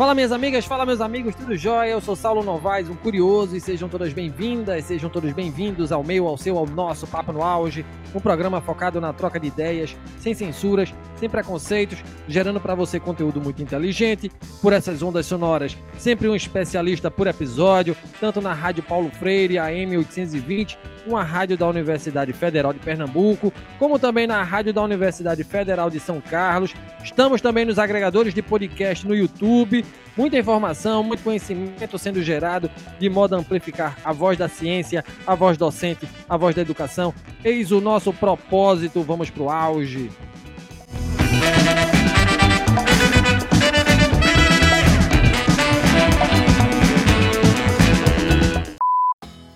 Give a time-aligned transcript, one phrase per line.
[0.00, 1.90] Fala minhas amigas, fala meus amigos, tudo jóia?
[1.90, 6.26] Eu sou Saulo Novaes, um curioso, e sejam todas bem-vindas, sejam todos bem-vindos ao meu,
[6.26, 7.84] ao seu, ao nosso Papo no Auge,
[8.14, 13.42] um programa focado na troca de ideias, sem censuras, sem preconceitos, gerando para você conteúdo
[13.42, 14.32] muito inteligente,
[14.62, 19.98] por essas ondas sonoras, sempre um especialista por episódio, tanto na Rádio Paulo Freire, AM
[19.98, 25.90] 820, uma rádio da Universidade Federal de Pernambuco, como também na rádio da Universidade Federal
[25.90, 26.74] de São Carlos.
[27.02, 29.84] Estamos também nos agregadores de podcast no YouTube,
[30.16, 35.34] Muita informação, muito conhecimento sendo gerado de modo a amplificar a voz da ciência, a
[35.34, 37.14] voz docente, a voz da educação.
[37.44, 39.02] Eis o nosso propósito.
[39.02, 40.10] Vamos para o auge.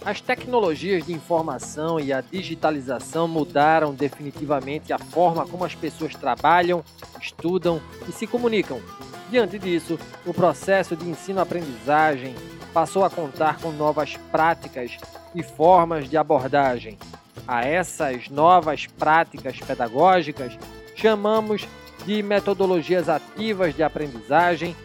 [0.04, 6.84] As tecnologias de informação e a digitalização mudaram definitivamente a forma como as pessoas trabalham,
[7.18, 8.82] estudam e se comunicam.
[9.30, 12.34] Diante disso, o processo de ensino-aprendizagem
[12.74, 14.98] passou a contar com novas práticas
[15.34, 16.98] e formas de abordagem.
[17.48, 20.58] A essas novas práticas pedagógicas
[20.94, 21.66] chamamos
[22.04, 24.76] de metodologias ativas de aprendizagem.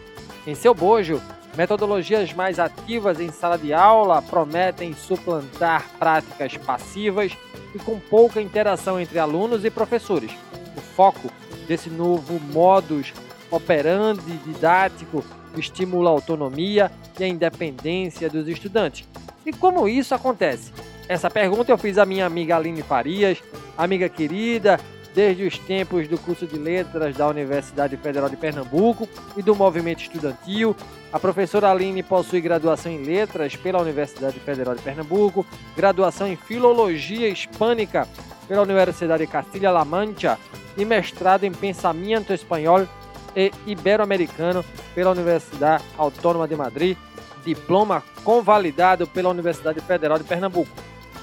[0.46, 1.20] Em seu bojo,
[1.56, 7.32] metodologias mais ativas em sala de aula prometem suplantar práticas passivas
[7.74, 10.32] e com pouca interação entre alunos e professores.
[10.76, 11.30] O foco
[11.66, 13.12] desse novo modus
[13.50, 15.24] operandi didático
[15.56, 19.06] estimula a autonomia e a independência dos estudantes.
[19.44, 20.72] E como isso acontece?
[21.08, 23.42] Essa pergunta eu fiz à minha amiga Aline Farias,
[23.76, 24.78] amiga querida,
[25.14, 30.02] desde os tempos do curso de letras da Universidade Federal de Pernambuco e do movimento
[30.02, 30.76] estudantil.
[31.12, 35.44] A professora Aline possui graduação em letras pela Universidade Federal de Pernambuco,
[35.76, 38.06] graduação em filologia hispânica
[38.46, 40.38] pela Universidade de Castilha-La Mancha
[40.76, 42.86] e mestrado em pensamento espanhol
[43.34, 46.96] e Ibero-Americano pela Universidade Autônoma de Madrid,
[47.44, 50.70] diploma convalidado pela Universidade Federal de Pernambuco,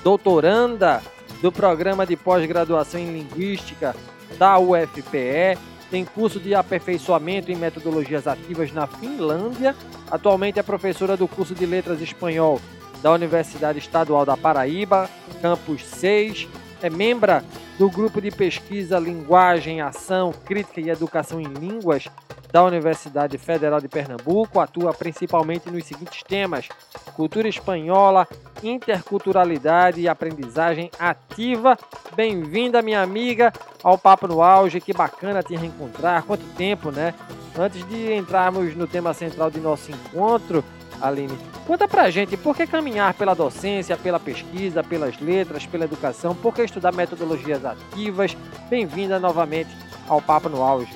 [0.04, 1.02] doutoranda
[1.42, 3.96] do programa de pós-graduação em Linguística
[4.38, 5.58] da UFPE,
[5.90, 9.76] tem curso de aperfeiçoamento em metodologias ativas na Finlândia,
[10.12, 12.60] atualmente é professora do curso de Letras Espanhol
[13.02, 15.10] da Universidade Estadual da Paraíba,
[15.42, 16.48] campus 6,
[16.82, 17.42] é membro
[17.78, 22.08] do grupo de pesquisa Linguagem, Ação, Crítica e Educação em Línguas
[22.52, 26.70] da Universidade Federal de Pernambuco, atua principalmente nos seguintes temas:
[27.16, 28.28] cultura espanhola,
[28.64, 31.78] interculturalidade e aprendizagem ativa.
[32.16, 33.52] Bem-vinda, minha amiga,
[33.84, 34.82] ao Papo no Auge.
[34.82, 36.24] Que bacana te reencontrar.
[36.24, 37.14] Quanto tempo, né?
[37.58, 40.64] Antes de entrarmos no tema central de nosso encontro,
[41.00, 41.38] Aline,
[41.68, 46.54] conta pra gente por que caminhar pela docência, pela pesquisa, pelas letras, pela educação, por
[46.54, 48.36] que estudar metodologias ativas?
[48.70, 49.70] Bem-vinda novamente
[50.08, 50.92] ao Papo no Auge.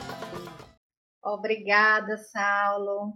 [1.23, 3.13] Obrigada, Saulo.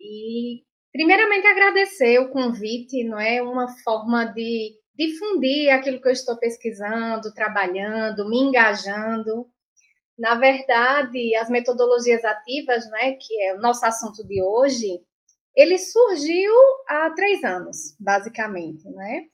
[0.00, 6.38] E primeiramente agradecer o convite, não é uma forma de difundir aquilo que eu estou
[6.38, 9.46] pesquisando, trabalhando, me engajando.
[10.16, 15.00] Na verdade, as metodologias ativas, né, que é o nosso assunto de hoje,
[15.56, 16.52] ele surgiu
[16.88, 19.24] há três anos, basicamente, né?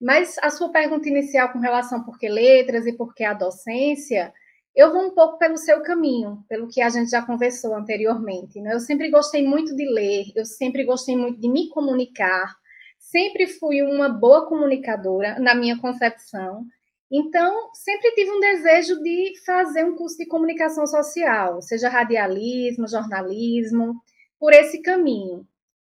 [0.00, 4.32] Mas a sua pergunta inicial com relação por que letras e por que a docência,
[4.74, 8.60] eu vou um pouco pelo seu caminho, pelo que a gente já conversou anteriormente.
[8.60, 8.74] Né?
[8.74, 12.54] Eu sempre gostei muito de ler, eu sempre gostei muito de me comunicar,
[12.98, 16.64] sempre fui uma boa comunicadora na minha concepção.
[17.10, 23.94] Então, sempre tive um desejo de fazer um curso de comunicação social, seja radialismo, jornalismo,
[24.40, 25.46] por esse caminho.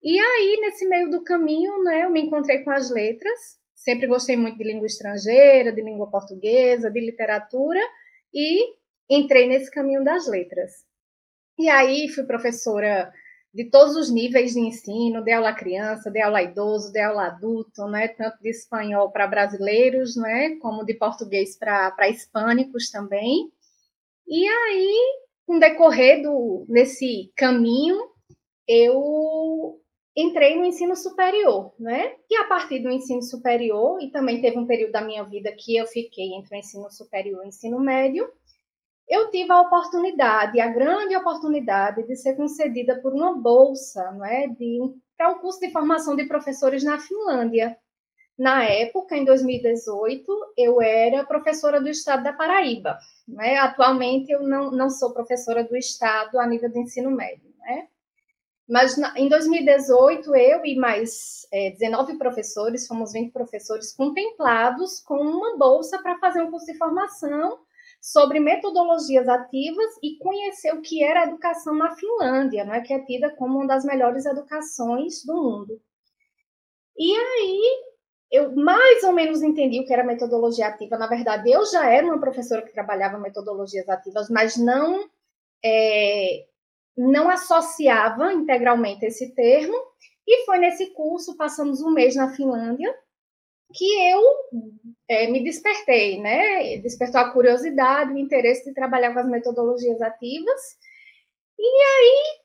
[0.04, 3.60] E aí, nesse meio do caminho, né, eu me encontrei com as letras.
[3.76, 7.80] Sempre gostei muito de língua estrangeira, de língua portuguesa, de literatura,
[8.34, 8.74] e
[9.10, 10.72] entrei nesse caminho das letras.
[11.58, 13.12] E aí fui professora
[13.54, 17.86] de todos os níveis de ensino, de aula criança, de aula idoso, de aula adulto,
[17.88, 23.52] né, tanto de espanhol para brasileiros, né, como de português para hispânicos também.
[24.28, 28.00] E aí, com decorrer do, desse caminho,
[28.66, 29.81] eu
[30.16, 32.16] entrei no ensino superior, né?
[32.30, 35.78] E a partir do ensino superior, e também teve um período da minha vida que
[35.78, 38.30] eu fiquei entre o ensino superior e o ensino médio,
[39.08, 44.48] eu tive a oportunidade, a grande oportunidade de ser concedida por uma bolsa, não é,
[45.18, 47.78] para um curso de formação de professores na Finlândia.
[48.40, 52.98] Na época, em 2018, eu era professora do estado da Paraíba.
[53.28, 53.58] Né?
[53.58, 57.54] Atualmente, eu não, não sou professora do estado a nível de ensino médio.
[57.60, 57.88] Né?
[58.72, 65.58] Mas em 2018, eu e mais é, 19 professores, fomos 20 professores contemplados com uma
[65.58, 67.60] bolsa para fazer um curso de formação
[68.00, 72.94] sobre metodologias ativas e conhecer o que era a educação na Finlândia, não é que
[72.94, 75.82] é tida como uma das melhores educações do mundo.
[76.98, 77.84] E aí
[78.32, 80.98] eu mais ou menos entendi o que era metodologia ativa.
[80.98, 85.10] Na verdade, eu já era uma professora que trabalhava metodologias ativas, mas não
[85.62, 86.46] é,
[86.98, 89.76] não associava integralmente esse termo.
[90.28, 92.94] E foi nesse curso, passamos um mês na Finlândia,
[93.74, 94.22] que eu
[95.08, 96.78] é, me despertei, né?
[96.78, 100.62] Despertou a curiosidade, o interesse de trabalhar com as metodologias ativas.
[101.58, 102.42] E aí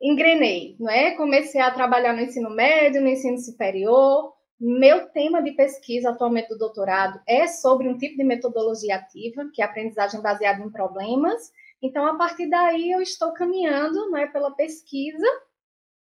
[0.00, 1.12] engrenei, não é?
[1.16, 4.32] Comecei a trabalhar no ensino médio, no ensino superior.
[4.60, 9.62] Meu tema de pesquisa atualmente do doutorado é sobre um tipo de metodologia ativa, que
[9.62, 11.52] é aprendizagem baseada em problemas.
[11.82, 15.26] Então, a partir daí, eu estou caminhando não é, pela pesquisa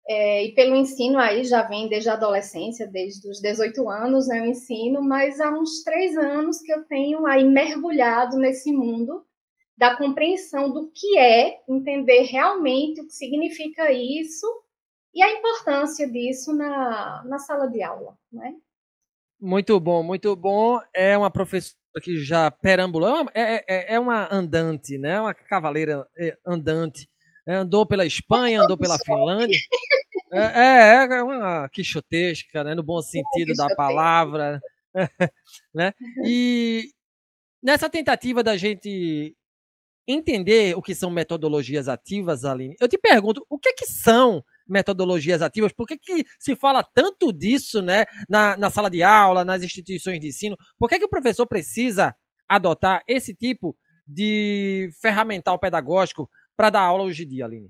[0.07, 4.41] é, e pelo ensino aí já vem desde a adolescência, desde os 18 anos, né,
[4.41, 9.25] o ensino, mas há uns três anos que eu tenho aí mergulhado nesse mundo
[9.75, 14.45] da compreensão do que é, entender realmente o que significa isso
[15.13, 18.55] e a importância disso na, na sala de aula, né?
[19.39, 20.79] Muito bom, muito bom.
[20.93, 25.19] É uma professora que já perambulou, é, é, é, é uma andante, né?
[25.19, 27.09] Uma cavaleira é, andante.
[27.47, 29.59] É, andou pela Espanha, andou pela Finlândia.
[30.33, 32.75] É, é, uma quixotesca, né?
[32.75, 34.59] No bom sentido da palavra.
[35.73, 35.93] né?
[36.25, 36.89] E
[37.63, 39.33] nessa tentativa da gente
[40.05, 44.43] entender o que são metodologias ativas, Aline, eu te pergunto, o que, é que são
[44.67, 45.71] metodologias ativas?
[45.71, 50.19] Por que, que se fala tanto disso né, na, na sala de aula, nas instituições
[50.19, 50.57] de ensino?
[50.77, 52.15] Por que, que o professor precisa
[52.47, 53.75] adotar esse tipo
[54.07, 57.69] de ferramental pedagógico para dar aula hoje em dia, Aline?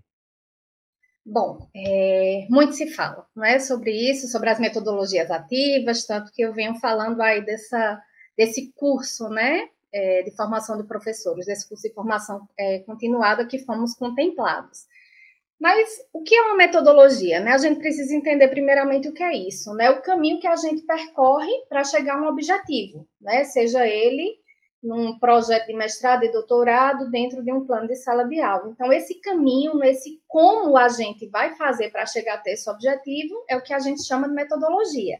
[1.25, 6.43] Bom, é, muito se fala não é, sobre isso, sobre as metodologias ativas, tanto que
[6.43, 7.99] eu venho falando aí dessa,
[8.37, 13.57] desse curso, né, é, de formação de professores, desse curso de formação é, continuada que
[13.57, 14.85] fomos contemplados.
[15.59, 17.39] Mas o que é uma metodologia?
[17.39, 17.51] Né?
[17.51, 19.89] A gente precisa entender primeiramente o que é isso, né?
[19.89, 23.43] O caminho que a gente percorre para chegar a um objetivo, né?
[23.45, 24.37] Seja ele
[24.83, 28.69] num projeto de mestrado e doutorado dentro de um plano de sala de aula.
[28.69, 33.57] Então, esse caminho, esse como a gente vai fazer para chegar até esse objetivo, é
[33.57, 35.19] o que a gente chama de metodologia.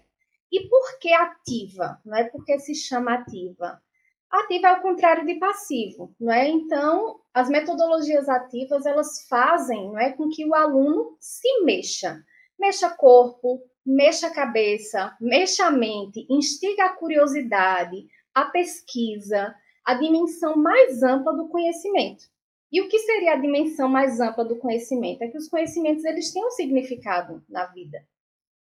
[0.51, 1.99] E por que ativa?
[2.05, 3.81] Não é porque se chama ativa?
[4.29, 6.47] Ativa é o contrário de passivo, não é?
[6.47, 12.21] Então, as metodologias ativas, elas fazem, não é, com que o aluno se mexa.
[12.59, 19.55] Mexa corpo, mexa cabeça, mexa a mente, instiga a curiosidade, a pesquisa,
[19.85, 22.25] a dimensão mais ampla do conhecimento.
[22.71, 25.21] E o que seria a dimensão mais ampla do conhecimento?
[25.21, 28.03] É que os conhecimentos eles têm um significado na vida,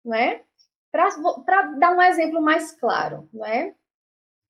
[0.03, 0.43] não é?
[0.91, 3.75] Para dar um exemplo mais claro, não é?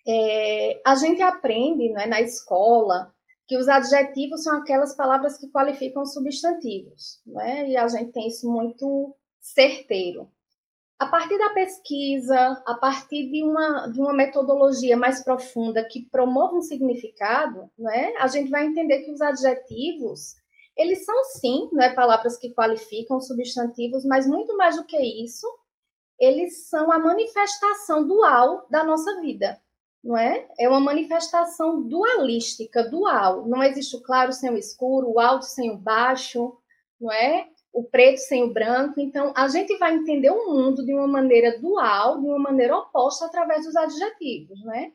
[0.07, 0.81] É?
[0.85, 3.13] a gente aprende não é, na escola
[3.47, 7.69] que os adjetivos são aquelas palavras que qualificam substantivos, não é?
[7.69, 10.29] E a gente tem isso muito certeiro
[10.97, 16.55] a partir da pesquisa, a partir de uma, de uma metodologia mais profunda que promova
[16.55, 20.35] um significado, né, a gente vai entender que os adjetivos,
[20.77, 25.47] eles são sim né, palavras que qualificam substantivos, mas muito mais do que isso,
[26.17, 29.59] eles são a manifestação dual da nossa vida,
[30.05, 30.47] não é?
[30.57, 33.47] É uma manifestação dualística, dual.
[33.47, 36.55] Não existe o claro sem o escuro, o alto sem o baixo,
[37.01, 37.49] não é?
[37.75, 39.01] o preto sem o branco.
[39.01, 43.25] Então, a gente vai entender o mundo de uma maneira dual, de uma maneira oposta,
[43.25, 44.93] através dos adjetivos, né?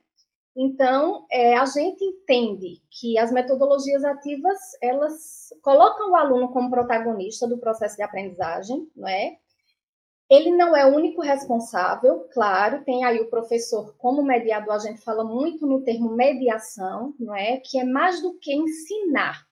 [0.56, 7.46] Então, é, a gente entende que as metodologias ativas, elas colocam o aluno como protagonista
[7.46, 9.36] do processo de aprendizagem, não é?
[10.30, 15.02] Ele não é o único responsável, claro, tem aí o professor como mediador, a gente
[15.02, 17.56] fala muito no termo mediação, não é?
[17.56, 19.44] Que é mais do que ensinar,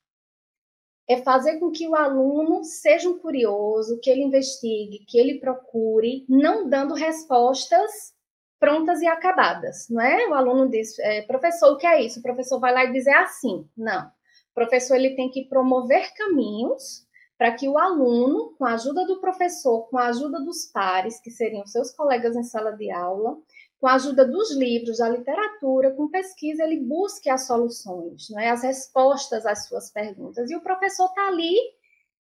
[1.09, 6.25] é fazer com que o aluno seja um curioso, que ele investigue, que ele procure,
[6.29, 8.17] não dando respostas
[8.61, 10.29] prontas e acabadas, não é?
[10.29, 12.21] O aluno diz, é, professor, o que é isso?
[12.21, 13.67] O professor vai lá e diz, é assim.
[13.77, 14.07] Não.
[14.07, 17.07] O professor ele tem que promover caminhos
[17.39, 21.31] para que o aluno, com a ajuda do professor, com a ajuda dos pares, que
[21.31, 23.39] seriam seus colegas em sala de aula,
[23.81, 28.65] com a ajuda dos livros, da literatura, com pesquisa, ele busque as soluções, né, as
[28.65, 30.51] respostas às suas perguntas.
[30.51, 31.55] E o professor está ali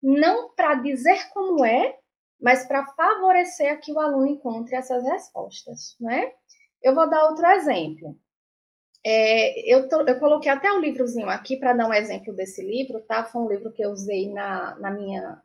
[0.02, 1.98] não para dizer como é,
[2.38, 5.96] mas para favorecer que o aluno encontre essas respostas.
[5.98, 6.30] Né?
[6.82, 8.16] Eu vou dar outro exemplo.
[9.04, 13.00] É, eu, tô, eu, coloquei até um livrozinho aqui para dar um exemplo desse livro,
[13.00, 13.24] tá?
[13.24, 15.40] Foi um livro que eu usei na, na minha,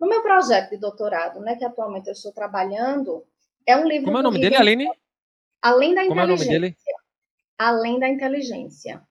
[0.00, 1.56] no meu projeto de doutorado, né?
[1.56, 3.24] Que atualmente eu estou trabalhando.
[3.66, 4.06] É um livro.
[4.06, 4.88] Como é o nome dele, Aline?
[5.60, 6.44] Além da Como inteligência.
[6.44, 6.76] É o nome dele?
[7.58, 9.02] Além da inteligência.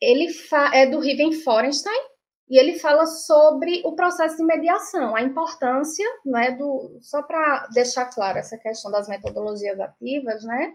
[0.00, 0.28] ele
[0.72, 2.14] é do Riven Forenstein,
[2.48, 8.06] e ele fala sobre o processo de mediação, a importância, né, do, só para deixar
[8.06, 10.74] claro essa questão das metodologias ativas, né,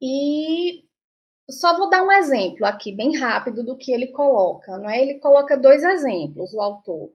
[0.00, 0.84] e
[1.50, 5.56] só vou dar um exemplo aqui, bem rápido, do que ele coloca, né, ele coloca
[5.56, 7.10] dois exemplos, o autor.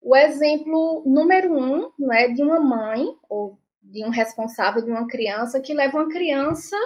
[0.00, 5.60] O exemplo número um, né, de uma mãe, ou de um responsável de uma criança,
[5.60, 6.76] que leva uma criança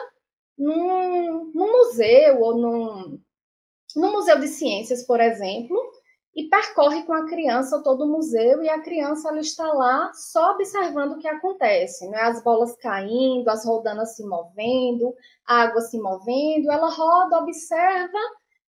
[0.56, 3.20] num, num museu ou num,
[3.96, 5.76] no Museu de Ciências, por exemplo,
[6.40, 10.52] e percorre com a criança todo o museu e a criança ela está lá só
[10.52, 12.18] observando o que acontece, né?
[12.18, 15.14] as bolas caindo, as roldanas se movendo,
[15.46, 18.18] a água se movendo, ela roda, observa,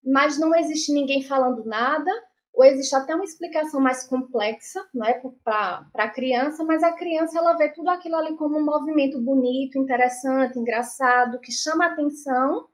[0.04, 2.10] mas não existe ninguém falando nada,
[2.52, 7.54] ou existe até uma explicação mais complexa né, para a criança, mas a criança ela
[7.54, 12.66] vê tudo aquilo ali como um movimento bonito, interessante, engraçado, que chama atenção,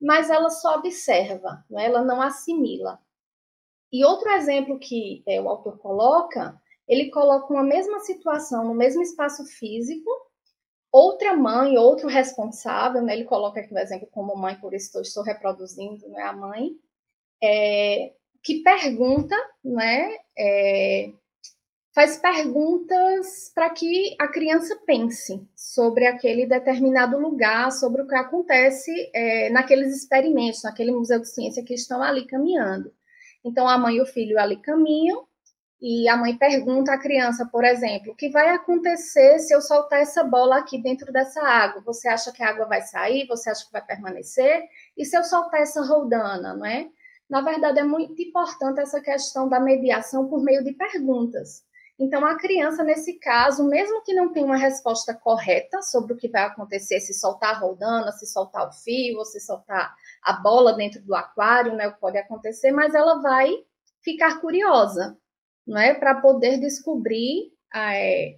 [0.00, 1.84] mas ela só observa, né?
[1.84, 3.03] ela não assimila.
[3.94, 9.00] E outro exemplo que é, o autor coloca, ele coloca uma mesma situação no mesmo
[9.00, 10.10] espaço físico,
[10.90, 13.12] outra mãe, outro responsável, né?
[13.12, 16.72] ele coloca aqui o exemplo como mãe, por isso estou, estou reproduzindo né, a mãe,
[17.40, 21.12] é, que pergunta, né, é,
[21.94, 28.90] faz perguntas para que a criança pense sobre aquele determinado lugar, sobre o que acontece
[29.14, 32.92] é, naqueles experimentos, naquele museu de ciência que estão ali caminhando.
[33.44, 35.26] Então, a mãe e o filho ali caminham,
[35.86, 40.00] e a mãe pergunta à criança, por exemplo, o que vai acontecer se eu soltar
[40.00, 41.82] essa bola aqui dentro dessa água?
[41.84, 43.26] Você acha que a água vai sair?
[43.26, 44.62] Você acha que vai permanecer?
[44.96, 46.88] E se eu soltar essa roldana, não é?
[47.28, 51.62] Na verdade, é muito importante essa questão da mediação por meio de perguntas.
[51.98, 56.28] Então, a criança, nesse caso, mesmo que não tenha uma resposta correta sobre o que
[56.28, 59.94] vai acontecer, se soltar a roldana, se soltar o fio, ou se soltar
[60.24, 63.52] a bola dentro do aquário, né, o pode acontecer, mas ela vai
[64.02, 65.16] ficar curiosa,
[65.66, 68.36] não é, para poder descobrir é,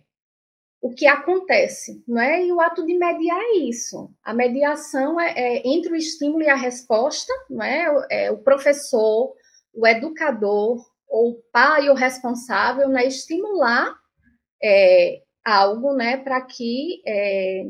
[0.81, 2.45] o que acontece, não é?
[2.45, 4.11] E o ato de mediar é isso.
[4.23, 8.07] A mediação é, é entre o estímulo e a resposta, não é?
[8.11, 9.35] é o professor,
[9.75, 13.95] o educador, ou o pai ou responsável, né, estimular
[14.62, 17.64] é, algo, né, para que é,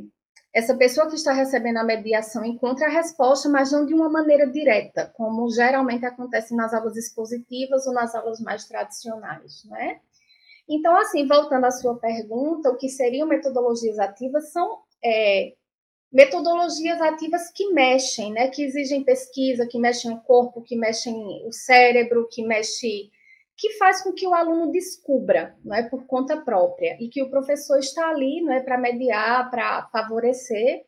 [0.57, 4.47] essa pessoa que está recebendo a mediação encontre a resposta, mas não de uma maneira
[4.51, 10.01] direta, como geralmente acontece nas aulas expositivas ou nas aulas mais tradicionais, né?
[10.67, 15.53] Então, assim, voltando à sua pergunta, o que seriam metodologias ativas são é,
[16.11, 21.15] metodologias ativas que mexem, né, que exigem pesquisa, que mexem o corpo, que mexem
[21.47, 23.11] o cérebro, que mexem
[23.57, 27.31] que faz com que o aluno descubra, não é, por conta própria, e que o
[27.31, 30.85] professor está ali, não é, para mediar, para favorecer,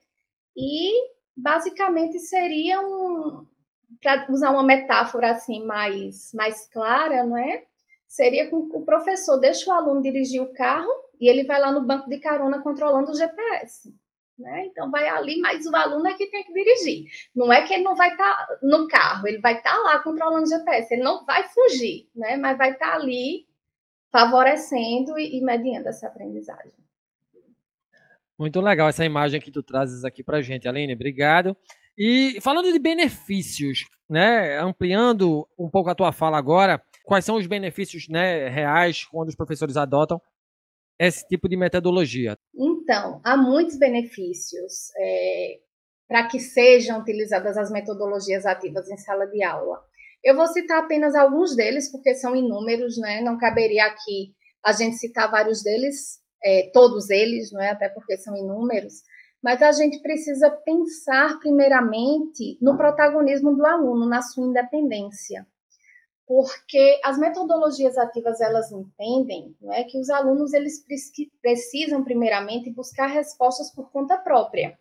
[0.56, 0.92] e
[1.36, 3.46] basicamente seria um,
[4.02, 7.64] para usar uma metáfora assim mais mais clara, não é?
[8.06, 11.86] Seria que o professor deixa o aluno dirigir o carro e ele vai lá no
[11.86, 13.94] banco de carona controlando o GPS.
[14.38, 14.66] Né?
[14.66, 17.06] Então vai ali, mas o aluno é que tem que dirigir.
[17.34, 19.98] Não é que ele não vai estar tá no carro, ele vai estar tá lá
[19.98, 22.36] controlando o GPS, ele não vai fugir, né?
[22.36, 23.48] Mas vai estar tá ali
[24.12, 26.72] favorecendo e, e mediando essa aprendizagem.
[28.38, 30.94] Muito legal essa imagem que tu trazes aqui para gente, Aline.
[30.94, 31.56] Obrigado.
[31.98, 37.46] E falando de benefícios, né, ampliando um pouco a tua fala agora, quais são os
[37.48, 40.22] benefícios né, reais quando os professores adotam
[40.98, 42.36] esse tipo de metodologia?
[42.54, 45.58] Então, há muitos benefícios é,
[46.08, 49.80] para que sejam utilizadas as metodologias ativas em sala de aula.
[50.24, 53.20] Eu vou citar apenas alguns deles, porque são inúmeros, né?
[53.20, 57.70] Não caberia aqui a gente citar vários deles, é, todos eles, não é?
[57.70, 58.94] Até porque são inúmeros.
[59.40, 65.46] Mas a gente precisa pensar primeiramente no protagonismo do aluno, na sua independência
[66.28, 70.84] porque as metodologias ativas elas entendem não é, que os alunos eles
[71.40, 74.78] precisam primeiramente buscar respostas por conta própria.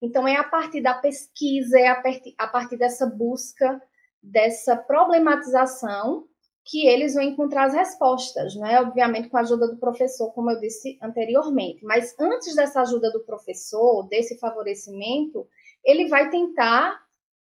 [0.00, 3.82] Então é a partir da pesquisa, é a partir dessa busca,
[4.22, 6.28] dessa problematização
[6.64, 8.80] que eles vão encontrar as respostas, não é?
[8.80, 11.84] Obviamente com a ajuda do professor, como eu disse anteriormente.
[11.84, 15.48] Mas antes dessa ajuda do professor, desse favorecimento,
[15.84, 17.00] ele vai tentar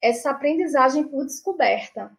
[0.01, 2.11] essa aprendizagem por descoberta.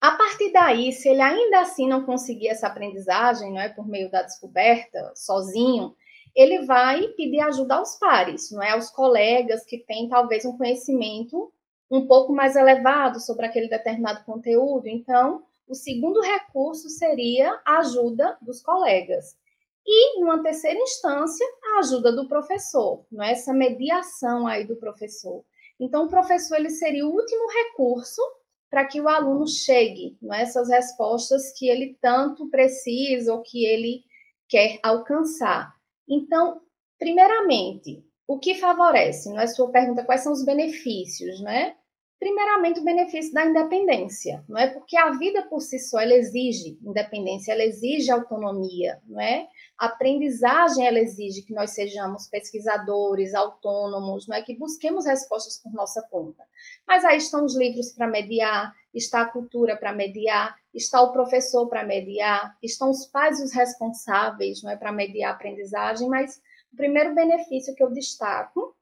[0.00, 4.10] A partir daí, se ele ainda assim não conseguir essa aprendizagem, não é por meio
[4.10, 5.94] da descoberta, sozinho,
[6.34, 11.52] ele vai pedir ajuda aos pares, não é aos colegas que têm talvez um conhecimento
[11.90, 14.86] um pouco mais elevado sobre aquele determinado conteúdo.
[14.86, 19.36] Então, o segundo recurso seria a ajuda dos colegas.
[19.84, 25.44] E, numa terceira instância, a ajuda do professor, não é essa mediação aí do professor.
[25.78, 28.22] Então, o professor ele seria o último recurso
[28.70, 34.04] para que o aluno chegue nessas é, respostas que ele tanto precisa ou que ele
[34.48, 35.74] quer alcançar.
[36.08, 36.60] Então,
[36.98, 39.28] primeiramente, o que favorece?
[39.28, 41.74] Não é sua pergunta quais são os benefícios, né?
[42.20, 44.66] Primeiramente, o benefício da independência, não é?
[44.66, 49.48] Porque a vida por si só ela exige independência, ela exige autonomia, não é?
[49.78, 54.42] A aprendizagem ela exige que nós sejamos pesquisadores, autônomos, não é?
[54.42, 56.44] Que busquemos respostas por nossa conta.
[56.86, 61.68] Mas aí estão os livros para mediar, está a cultura para mediar, está o professor
[61.68, 66.38] para mediar, estão os pais os responsáveis, não é, para mediar a aprendizagem, mas
[66.70, 68.76] o primeiro benefício que eu destaco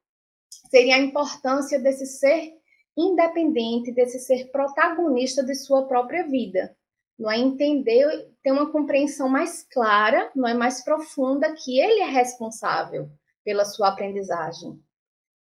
[0.68, 2.58] seria a importância desse ser
[2.98, 6.76] independente, desse ser protagonista de sua própria vida.
[7.16, 12.06] Não é entender, ter uma compreensão mais clara, não é mais profunda que ele é
[12.06, 13.08] responsável
[13.44, 14.78] pela sua aprendizagem.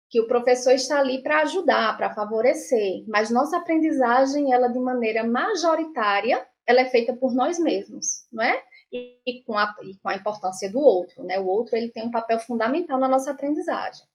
[0.10, 5.24] Que o professor está ali para ajudar, para favorecer, mas nossa aprendizagem, ela de maneira
[5.24, 8.62] majoritária, ela é feita por nós mesmos, não é?
[8.92, 11.40] E, e, com a, e com a importância do outro, né?
[11.40, 14.06] O outro ele tem um papel fundamental na nossa aprendizagem.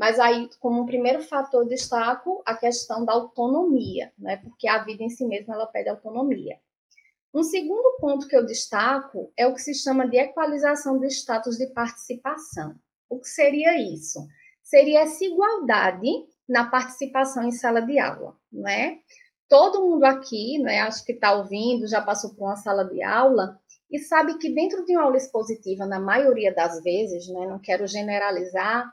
[0.00, 4.38] Mas aí, como um primeiro fator, destaco a questão da autonomia, né?
[4.38, 6.58] Porque a vida em si mesma ela pede autonomia.
[7.34, 11.58] Um segundo ponto que eu destaco é o que se chama de equalização do status
[11.58, 12.74] de participação.
[13.10, 14.26] O que seria isso?
[14.62, 16.08] Seria essa igualdade
[16.48, 19.00] na participação em sala de aula, né?
[19.50, 23.60] Todo mundo aqui, né, acho que está ouvindo, já passou por uma sala de aula
[23.90, 27.86] e sabe que dentro de uma aula expositiva, na maioria das vezes, né, não quero
[27.86, 28.90] generalizar,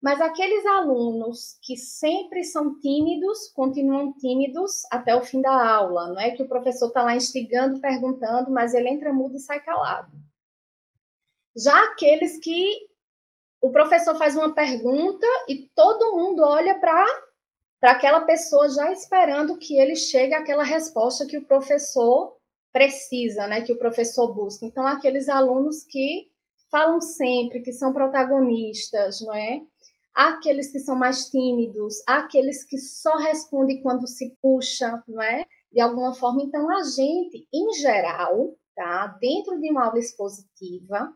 [0.00, 6.20] mas aqueles alunos que sempre são tímidos, continuam tímidos até o fim da aula, não
[6.20, 10.10] é que o professor está lá instigando, perguntando, mas ele entra mudo e sai calado.
[11.54, 12.88] Já aqueles que
[13.60, 17.04] o professor faz uma pergunta e todo mundo olha para
[17.78, 22.36] para aquela pessoa já esperando que ele chegue àquela resposta que o professor
[22.70, 24.66] precisa, né, que o professor busca.
[24.66, 26.30] Então aqueles alunos que
[26.70, 29.62] falam sempre, que são protagonistas, não é?
[30.14, 35.46] Aqueles que são mais tímidos, aqueles que só respondem quando se puxa, não é?
[35.72, 36.42] De alguma forma.
[36.42, 39.06] Então, a gente, em geral, tá?
[39.20, 41.14] Dentro de uma aula expositiva,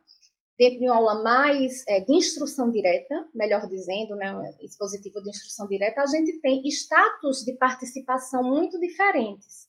[0.59, 5.67] dentro de uma aula mais é, de instrução direta, melhor dizendo, né, expositiva de instrução
[5.67, 9.69] direta, a gente tem status de participação muito diferentes.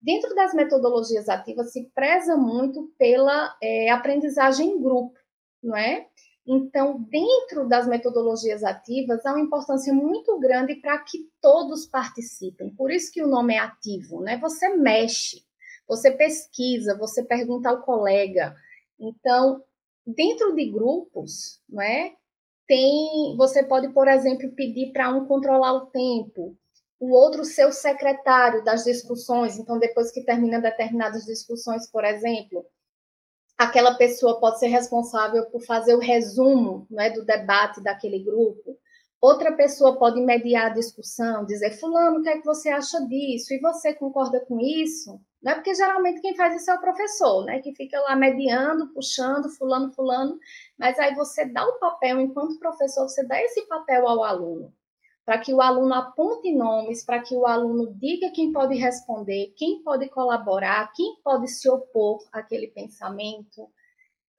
[0.00, 5.18] Dentro das metodologias ativas se preza muito pela é, aprendizagem em grupo,
[5.62, 6.06] não é?
[6.46, 12.74] Então, dentro das metodologias ativas, há uma importância muito grande para que todos participem.
[12.74, 14.38] Por isso que o nome é ativo, né?
[14.38, 15.44] Você mexe,
[15.86, 18.54] você pesquisa, você pergunta ao colega.
[18.98, 19.62] Então,
[20.06, 22.14] dentro de grupos, não é?
[22.66, 26.56] Tem, você pode, por exemplo, pedir para um controlar o tempo,
[27.00, 29.58] o outro ser o secretário das discussões.
[29.58, 32.64] Então, depois que termina determinadas discussões, por exemplo,
[33.60, 38.78] aquela pessoa pode ser responsável por fazer o resumo né, do debate daquele grupo.
[39.20, 43.52] Outra pessoa pode mediar a discussão, dizer, fulano, o que é que você acha disso?
[43.52, 45.20] E você concorda com isso?
[45.42, 47.60] Não é porque geralmente quem faz isso é o professor, né?
[47.60, 50.38] Que fica lá mediando, puxando, fulano, fulano.
[50.78, 54.72] Mas aí você dá o papel, enquanto professor, você dá esse papel ao aluno
[55.24, 59.82] para que o aluno aponte nomes, para que o aluno diga quem pode responder, quem
[59.82, 63.68] pode colaborar, quem pode se opor àquele pensamento.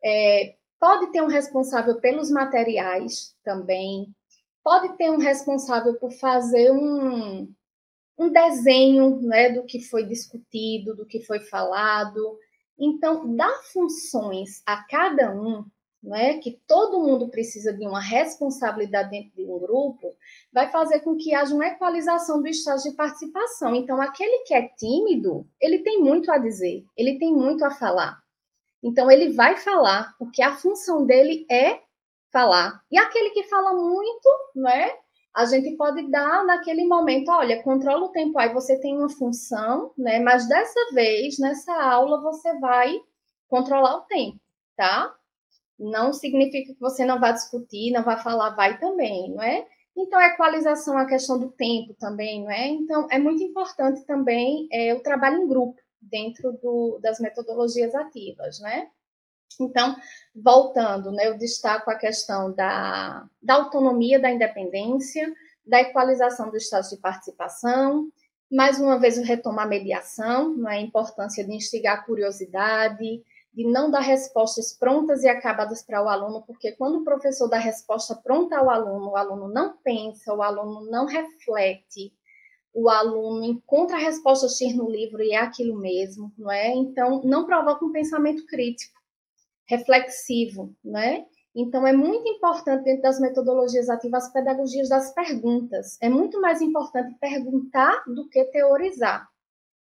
[0.03, 4.13] É, pode ter um responsável pelos materiais também,
[4.63, 7.53] pode ter um responsável por fazer um,
[8.17, 12.37] um desenho né, do que foi discutido, do que foi falado.
[12.77, 15.65] Então, dar funções a cada um
[16.01, 16.37] não é?
[16.39, 20.15] que todo mundo precisa de uma responsabilidade dentro de um grupo,
[20.51, 23.75] vai fazer com que haja uma equalização do estágio de participação.
[23.75, 28.19] Então, aquele que é tímido, ele tem muito a dizer, ele tem muito a falar.
[28.83, 31.79] Então, ele vai falar, porque a função dele é
[32.31, 32.81] falar.
[32.89, 34.97] E aquele que fala muito, não é?
[35.33, 39.91] A gente pode dar naquele momento, olha, controla o tempo aí, você tem uma função,
[39.97, 40.19] né?
[40.19, 42.99] Mas dessa vez, nessa aula, você vai
[43.47, 44.37] controlar o tempo,
[44.75, 45.15] tá?
[45.81, 49.65] Não significa que você não vai discutir, não vai falar, vai também, não é?
[49.97, 52.67] Então, a equalização, a questão do tempo também, não é?
[52.67, 58.59] Então, é muito importante também é, o trabalho em grupo dentro do, das metodologias ativas,
[58.59, 58.87] né?
[59.59, 59.95] Então,
[60.33, 65.31] voltando, né, eu destaco a questão da, da autonomia, da independência,
[65.65, 68.09] da equalização do estado de participação,
[68.51, 73.65] mais uma vez o retomar a mediação, né, a importância de instigar a curiosidade, de
[73.65, 78.15] não dar respostas prontas e acabadas para o aluno, porque quando o professor dá resposta
[78.15, 82.13] pronta ao aluno, o aluno não pensa, o aluno não reflete,
[82.73, 86.69] o aluno encontra a resposta X no livro e é aquilo mesmo, não é?
[86.69, 88.97] Então, não provoca um pensamento crítico,
[89.65, 91.25] reflexivo, não é?
[91.53, 95.97] Então, é muito importante, dentro das metodologias ativas, as pedagogias das perguntas.
[96.01, 99.27] É muito mais importante perguntar do que teorizar,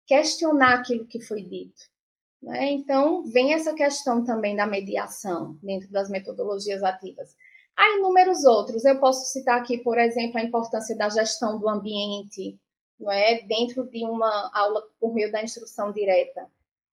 [0.06, 1.96] questionar aquilo que foi dito.
[2.41, 2.71] Né?
[2.71, 7.36] Então, vem essa questão também da mediação dentro das metodologias ativas.
[7.76, 8.86] Há inúmeros outros.
[8.86, 12.60] Eu posso citar aqui, por exemplo, a importância da gestão do ambiente,
[13.00, 13.41] não é?
[13.43, 16.47] dentro de uma aula por meio da instrução direta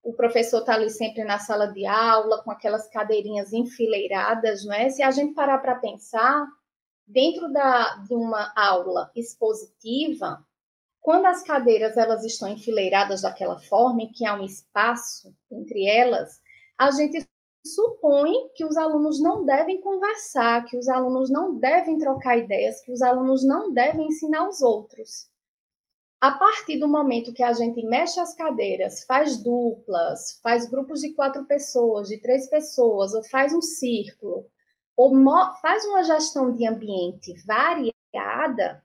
[0.04, 4.90] o professor está ali sempre na sala de aula, com aquelas cadeirinhas enfileiradas, não é?
[4.90, 6.46] Se a gente parar para pensar,
[7.06, 10.44] dentro da, de uma aula expositiva,
[11.04, 16.40] quando as cadeiras elas estão enfileiradas daquela forma, em que há um espaço entre elas,
[16.78, 17.28] a gente
[17.62, 22.90] supõe que os alunos não devem conversar, que os alunos não devem trocar ideias, que
[22.90, 25.28] os alunos não devem ensinar os outros.
[26.22, 31.12] A partir do momento que a gente mexe as cadeiras, faz duplas, faz grupos de
[31.12, 34.46] quatro pessoas, de três pessoas, ou faz um círculo,
[34.96, 35.12] ou
[35.60, 38.82] faz uma gestão de ambiente variada,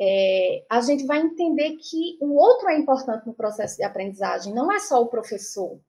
[0.00, 4.70] é, a gente vai entender que o outro é importante no processo de aprendizagem, não
[4.70, 5.80] é só o professor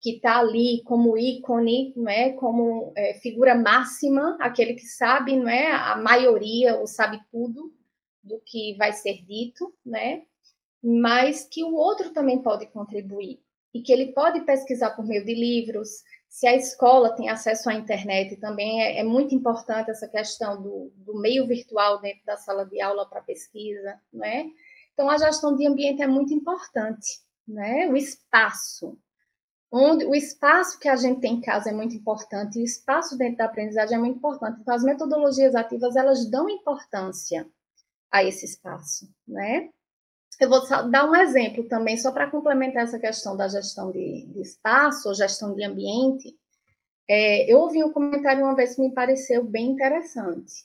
[0.00, 5.48] que está ali como ícone, não é, como é, figura máxima, aquele que sabe, não
[5.48, 7.72] é, a maioria ou sabe tudo
[8.22, 10.22] do que vai ser dito, né?
[10.82, 13.40] mas que o outro também pode contribuir
[13.72, 15.88] e que ele pode pesquisar por meio de livros.
[16.32, 20.90] Se a escola tem acesso à internet, também é, é muito importante essa questão do,
[20.96, 24.46] do, meio virtual dentro da sala de aula para pesquisa, né?
[24.94, 27.86] Então, a gestão de ambiente é muito importante, né?
[27.90, 28.98] O espaço,
[29.70, 33.18] onde o espaço que a gente tem em casa é muito importante, e o espaço
[33.18, 34.58] dentro da aprendizagem é muito importante.
[34.58, 37.46] Então, as metodologias ativas elas dão importância
[38.10, 39.68] a esse espaço, né?
[40.40, 44.40] Eu vou dar um exemplo também, só para complementar essa questão da gestão de, de
[44.40, 46.36] espaço ou gestão de ambiente.
[47.08, 50.64] É, eu ouvi um comentário uma vez que me pareceu bem interessante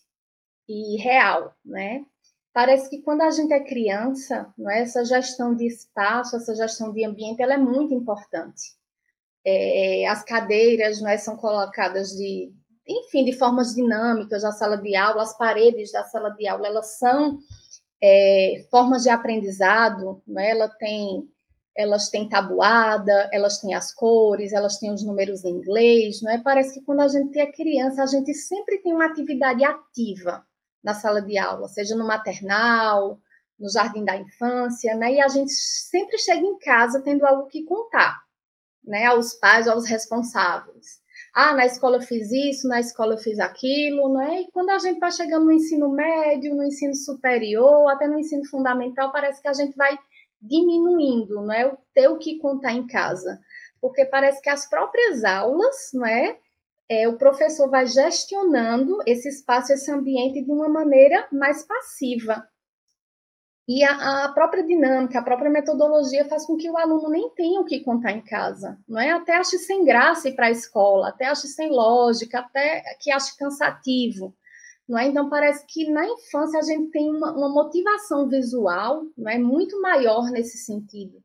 [0.68, 2.06] e real, né?
[2.54, 6.92] Parece que quando a gente é criança, não é, essa gestão de espaço, essa gestão
[6.92, 8.76] de ambiente, ela é muito importante.
[9.46, 12.52] É, as cadeiras não é, são colocadas de,
[12.88, 16.98] enfim, de formas dinâmicas na sala de aula, as paredes da sala de aula, elas
[16.98, 17.38] são
[18.02, 20.52] é, formas de aprendizado, né?
[20.52, 21.28] Ela tem,
[21.76, 26.38] elas têm tabuada, elas têm as cores, elas têm os números em inglês, não é?
[26.40, 30.46] Parece que quando a gente é criança, a gente sempre tem uma atividade ativa
[30.84, 33.20] na sala de aula, seja no maternal,
[33.60, 35.14] no jardim da infância, né?
[35.14, 38.20] E a gente sempre chega em casa tendo algo que contar,
[38.84, 39.06] né?
[39.06, 41.07] Aos pais, aos responsáveis
[41.40, 44.42] ah, na escola eu fiz isso, na escola eu fiz aquilo, né?
[44.42, 48.44] E quando a gente vai chegando no ensino médio, no ensino superior, até no ensino
[48.48, 50.00] fundamental, parece que a gente vai
[50.42, 51.68] diminuindo, não é?
[51.68, 53.40] O ter o que contar em casa.
[53.80, 56.40] Porque parece que as próprias aulas, não é?
[56.90, 62.48] É, o professor vai gestionando esse espaço, esse ambiente de uma maneira mais passiva.
[63.68, 67.60] E a, a, própria dinâmica, a própria metodologia faz com que o aluno nem tenha
[67.60, 69.12] o que contar em casa, não é?
[69.12, 73.36] Até ache sem graça ir para a escola, até ache sem lógica, até que ache
[73.38, 74.34] cansativo,
[74.88, 75.08] não é?
[75.08, 79.82] Então parece que na infância a gente tem uma, uma motivação visual, não é, muito
[79.82, 81.22] maior nesse sentido.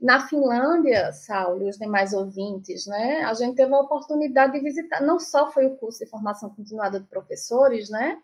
[0.00, 5.02] Na Finlândia, Saulo e os demais ouvintes, né, a gente teve a oportunidade de visitar,
[5.02, 8.18] não só foi o curso de formação continuada de professores, né,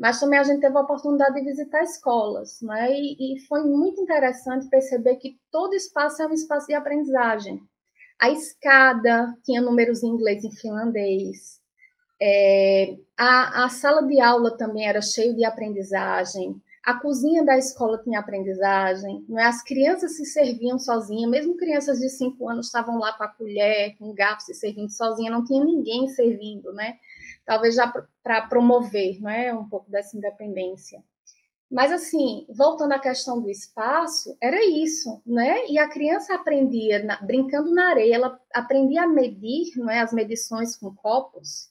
[0.00, 2.90] mas também a gente teve a oportunidade de visitar escolas, né?
[2.90, 7.60] E, e, foi muito interessante perceber que todo espaço é um espaço de aprendizagem.
[8.18, 11.60] A escada tinha números em inglês e finlandês.
[12.18, 16.58] É, a, a sala de aula também era cheia de aprendizagem.
[16.82, 19.22] A cozinha da escola tinha aprendizagem.
[19.28, 19.42] Né?
[19.42, 23.94] As crianças se serviam sozinhas, mesmo crianças de 5 anos estavam lá com a colher,
[23.98, 26.96] com o garfo, se servindo sozinha, não tinha ninguém servindo, né?
[27.50, 31.02] Talvez já para promover não é, um pouco dessa independência.
[31.68, 35.66] Mas, assim, voltando à questão do espaço, era isso, né?
[35.66, 40.12] E a criança aprendia, na, brincando na areia, ela aprendia a medir não é, as
[40.12, 41.68] medições com copos,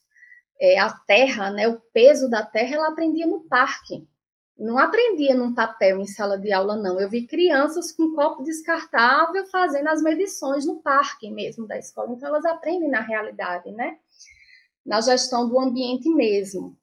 [0.60, 4.06] é, a terra, né, o peso da terra, ela aprendia no parque.
[4.58, 7.00] Não aprendia num papel em sala de aula, não.
[7.00, 12.12] Eu vi crianças com copo descartável fazendo as medições no parque mesmo da escola.
[12.12, 13.96] Então, elas aprendem na realidade, né?
[14.84, 16.76] Na gestão do ambiente mesmo.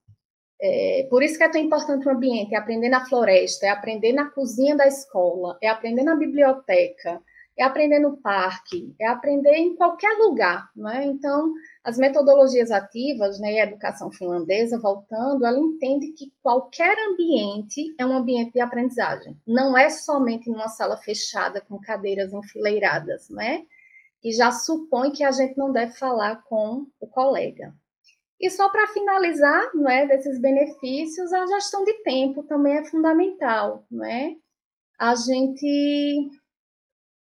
[0.60, 4.14] É, por isso que é tão importante o ambiente, é aprender na floresta, é aprender
[4.14, 7.22] na cozinha da escola, é aprender na biblioteca,
[7.58, 11.06] é aprender no parque, é aprender em qualquer lugar, né?
[11.06, 11.52] Então,
[11.84, 18.16] as metodologias ativas, né, a educação finlandesa, voltando, ela entende que qualquer ambiente é um
[18.16, 19.36] ambiente de aprendizagem.
[19.46, 23.64] Não é somente numa sala fechada com cadeiras enfileiradas, né?
[24.22, 27.74] Que já supõe que a gente não deve falar com o colega.
[28.40, 33.84] E só para finalizar, não é, desses benefícios, a gestão de tempo também é fundamental,
[33.90, 34.36] não é?
[35.00, 36.30] A gente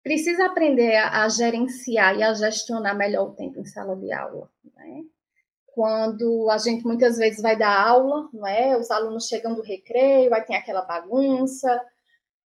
[0.03, 4.47] precisa aprender a, gerenciar e a gestionar melhor o tempo em sala de aula.
[4.75, 5.01] Né?
[5.65, 8.77] Quando a gente muitas vezes vai dar aula, não é?
[8.77, 11.81] os alunos chegam do recreio, aí tem aquela bagunça,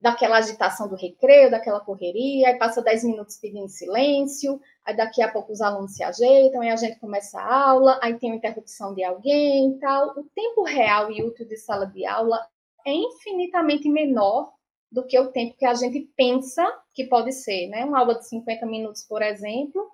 [0.05, 5.31] daquela agitação do recreio, daquela correria, aí passa 10 minutos pedindo silêncio, aí daqui a
[5.31, 8.93] pouco os alunos se ajeitam, aí a gente começa a aula, aí tem uma interrupção
[8.93, 10.11] de alguém e tal.
[10.11, 12.39] O tempo real e útil de sala de aula
[12.85, 14.53] é infinitamente menor
[14.91, 16.63] do que o tempo que a gente pensa
[16.93, 17.83] que pode ser, né?
[17.83, 19.89] Uma aula de 50 minutos, por exemplo,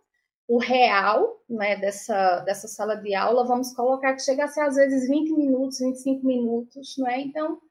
[0.45, 4.75] o real, né, dessa, dessa sala de aula, vamos colocar que chega a ser às
[4.75, 7.21] vezes 20 minutos, 25 minutos, né?
[7.21, 7.61] Então,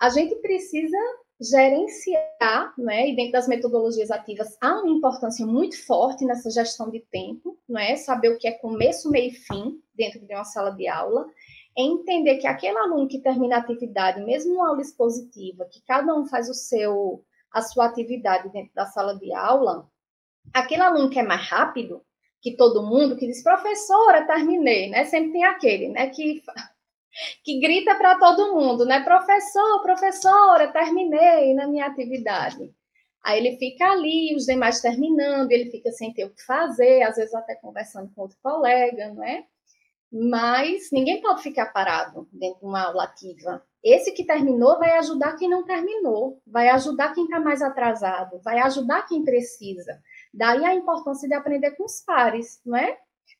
[0.00, 0.96] a gente precisa
[1.44, 3.08] gerenciar, né?
[3.10, 7.96] E dentro das metodologias ativas há uma importância muito forte nessa gestão de tempo, é?
[7.96, 11.26] Saber o que é começo, meio e fim dentro de uma sala de aula
[11.76, 16.14] é entender que aquele aluno que termina a atividade, mesmo uma aula expositiva, que cada
[16.14, 19.88] um faz o seu a sua atividade dentro da sala de aula,
[20.52, 22.02] aquele aluno que é mais rápido
[22.44, 25.04] que todo mundo, que diz, professora, terminei, né?
[25.04, 26.42] Sempre tem aquele, né, que
[27.42, 29.00] que grita para todo mundo, né?
[29.00, 32.72] Professor, professora, terminei na minha atividade.
[33.22, 37.16] Aí ele fica ali, os demais terminando, ele fica sem ter o que fazer, às
[37.16, 39.44] vezes até conversando com outro colega, não é?
[40.16, 43.60] mas ninguém pode ficar parado dentro de uma aula ativa.
[43.82, 48.60] Esse que terminou vai ajudar quem não terminou, vai ajudar quem está mais atrasado, vai
[48.60, 50.00] ajudar quem precisa.
[50.32, 52.96] Daí a importância de aprender com os pares, não é?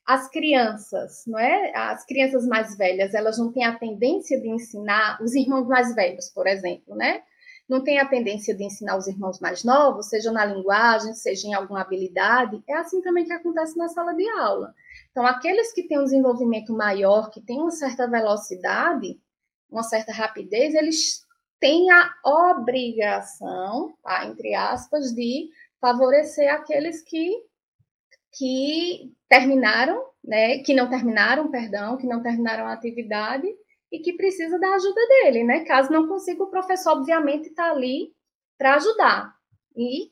[0.06, 1.72] As crianças, não é?
[1.74, 6.30] As crianças mais velhas, elas não têm a tendência de ensinar os irmãos mais velhos,
[6.30, 7.22] por exemplo, né?
[7.68, 11.54] não tem a tendência de ensinar os irmãos mais novos, seja na linguagem, seja em
[11.54, 14.74] alguma habilidade, é assim também que acontece na sala de aula.
[15.10, 19.18] Então, aqueles que têm um desenvolvimento maior, que têm uma certa velocidade,
[19.70, 21.24] uma certa rapidez, eles
[21.58, 25.48] têm a obrigação, tá, entre aspas, de
[25.80, 27.32] favorecer aqueles que,
[28.36, 33.46] que terminaram, né, que não terminaram, perdão, que não terminaram a atividade
[33.90, 35.64] e que precisa da ajuda dele, né?
[35.64, 38.12] Caso não consiga, o professor, obviamente, está ali
[38.58, 39.32] para ajudar.
[39.76, 40.10] E,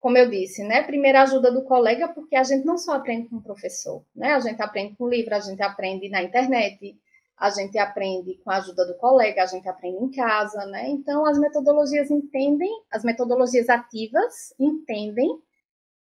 [0.00, 0.82] como eu disse, né?
[0.82, 4.34] Primeira ajuda do colega, porque a gente não só aprende com o professor, né?
[4.34, 6.94] A gente aprende com livro, a gente aprende na internet,
[7.38, 10.88] a gente aprende com a ajuda do colega, a gente aprende em casa, né?
[10.90, 15.40] Então, as metodologias entendem, as metodologias ativas entendem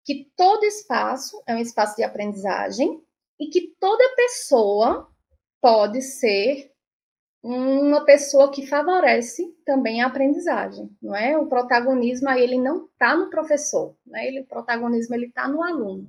[0.05, 3.03] que todo espaço é um espaço de aprendizagem
[3.39, 5.09] e que toda pessoa
[5.61, 6.73] pode ser
[7.43, 11.37] uma pessoa que favorece também a aprendizagem, não é?
[11.37, 14.29] O protagonismo aí ele não está no professor, né?
[14.29, 16.09] Ele, o protagonismo ele está no aluno.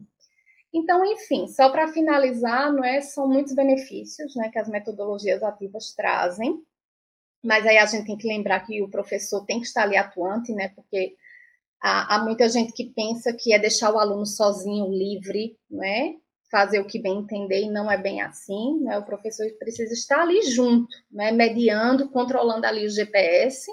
[0.71, 3.01] Então, enfim, só para finalizar, não é?
[3.01, 6.61] São muitos benefícios, né, que as metodologias ativas trazem.
[7.43, 10.53] Mas aí a gente tem que lembrar que o professor tem que estar ali atuante,
[10.53, 10.69] né?
[10.69, 11.15] Porque
[11.83, 16.15] há, há muita gente que pensa que é deixar o aluno sozinho, livre, né?
[16.53, 18.95] fazer o que bem entender e não é bem assim, né?
[18.99, 21.31] O professor precisa estar ali junto, né?
[21.31, 23.65] Mediando, controlando ali o GPS,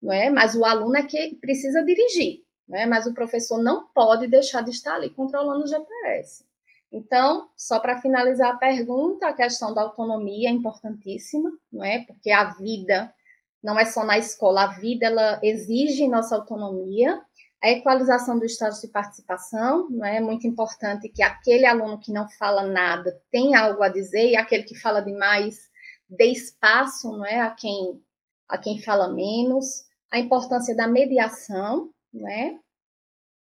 [0.00, 0.30] não é?
[0.30, 2.86] Mas o aluno é que precisa dirigir, né?
[2.86, 6.44] Mas o professor não pode deixar de estar ali controlando o GPS.
[6.92, 12.04] Então, só para finalizar a pergunta, a questão da autonomia é importantíssima, não é?
[12.06, 13.12] Porque a vida
[13.60, 17.20] não é só na escola, a vida ela exige nossa autonomia
[17.66, 22.28] a equalização do estágio de participação, não é muito importante que aquele aluno que não
[22.28, 25.68] fala nada tenha algo a dizer e aquele que fala demais
[26.08, 28.00] dê espaço, não é, a quem
[28.48, 29.84] a quem fala menos.
[30.12, 32.56] A importância da mediação, né?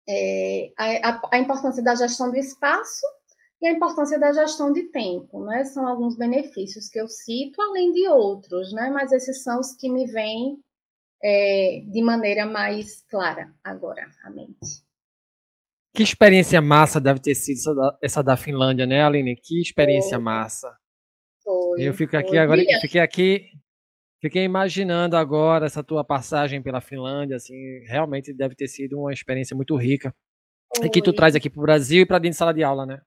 [0.09, 3.05] É, a, a, importância da gestão do espaço
[3.61, 5.65] e a importância da gestão de tempo, né?
[5.65, 8.89] São alguns benefícios que eu cito, além de outros, né?
[8.89, 10.59] Mas esses são os que me vêm
[11.23, 14.85] é, de maneira mais clara agora à mente.
[15.95, 19.35] Que experiência massa deve ter sido essa da, essa da Finlândia, né, Aline?
[19.35, 20.25] Que experiência foi.
[20.25, 20.77] massa.
[21.43, 22.39] Foi, eu fico aqui foi.
[22.39, 23.51] agora, fiquei aqui,
[24.21, 27.55] fiquei imaginando agora essa tua passagem pela Finlândia, assim,
[27.87, 30.15] realmente deve ter sido uma experiência muito rica.
[30.77, 30.87] Foi.
[30.87, 32.85] E que tu traz aqui para o Brasil e para dentro de sala de aula,
[32.85, 33.01] né?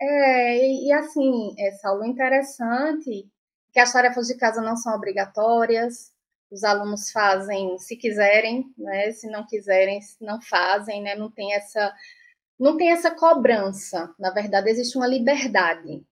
[0.00, 3.28] É, e, e assim, é, Saulo, interessante
[3.72, 6.12] que as tarefas de casa não são obrigatórias,
[6.52, 9.12] os alunos fazem se quiserem, né?
[9.12, 11.14] Se não quiserem, não fazem, né?
[11.14, 11.92] Não tem essa
[12.58, 14.14] não tem essa cobrança.
[14.18, 16.04] Na verdade, existe uma liberdade,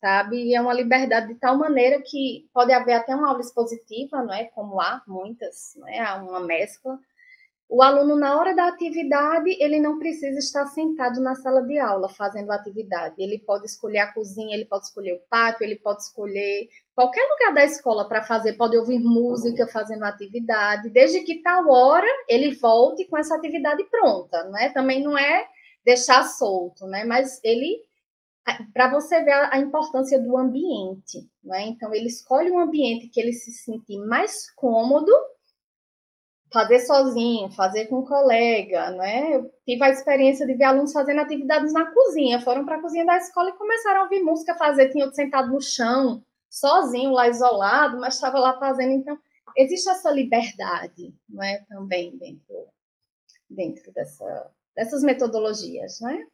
[0.00, 0.36] sabe?
[0.36, 4.32] E é uma liberdade de tal maneira que pode haver até uma aula expositiva, não
[4.32, 4.44] é?
[4.44, 5.98] Como há muitas, não é?
[5.98, 6.98] Há uma mescla
[7.68, 12.08] o aluno, na hora da atividade, ele não precisa estar sentado na sala de aula
[12.08, 13.16] fazendo a atividade.
[13.18, 17.54] Ele pode escolher a cozinha, ele pode escolher o pátio, ele pode escolher qualquer lugar
[17.54, 23.04] da escola para fazer, pode ouvir música fazendo atividade, desde que tal hora ele volte
[23.04, 24.70] com essa atividade pronta, né?
[24.70, 25.46] Também não é
[25.84, 27.04] deixar solto, né?
[27.04, 27.84] Mas ele
[28.72, 31.66] para você ver a, importância do ambiente, né?
[31.66, 35.12] Então ele escolhe um ambiente que ele se sentir mais cômodo
[36.52, 39.34] fazer sozinho, fazer com um colega, né?
[39.34, 43.04] Eu tive a experiência de ver alunos fazendo atividades na cozinha, foram para a cozinha
[43.04, 47.28] da escola e começaram a ouvir música fazer, tinha outro sentado no chão, sozinho lá
[47.28, 49.18] isolado, mas estava lá fazendo, então
[49.56, 51.64] existe essa liberdade, não é?
[51.68, 52.68] Também dentro
[53.48, 56.26] dentro dessa, dessas metodologias, né?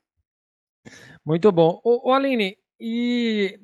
[1.24, 1.80] Muito bom.
[1.84, 3.60] O, o Aline, e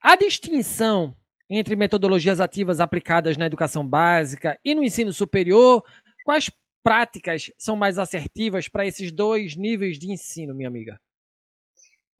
[0.00, 1.16] a distinção
[1.48, 5.84] entre metodologias ativas aplicadas na educação básica e no ensino superior?
[6.24, 6.50] Quais
[6.82, 11.00] práticas são mais assertivas para esses dois níveis de ensino, minha amiga?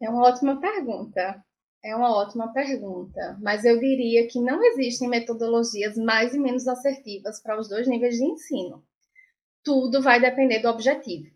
[0.01, 1.43] É uma ótima pergunta.
[1.85, 7.43] É uma ótima pergunta, mas eu diria que não existem metodologias mais e menos assertivas
[7.43, 8.85] para os dois níveis de ensino.
[9.65, 11.27] Tudo vai depender do objetivo,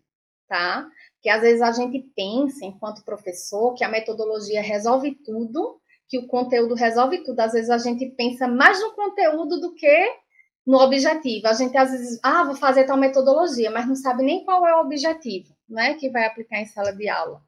[0.47, 0.87] tá?
[1.21, 6.27] Que às vezes a gente pensa, enquanto professor, que a metodologia resolve tudo que o
[6.27, 7.39] conteúdo resolve tudo.
[7.39, 10.15] Às vezes a gente pensa mais no conteúdo do que
[10.65, 11.47] no objetivo.
[11.47, 14.75] A gente às vezes, ah, vou fazer tal metodologia, mas não sabe nem qual é
[14.75, 17.41] o objetivo, né, que vai aplicar em sala de aula.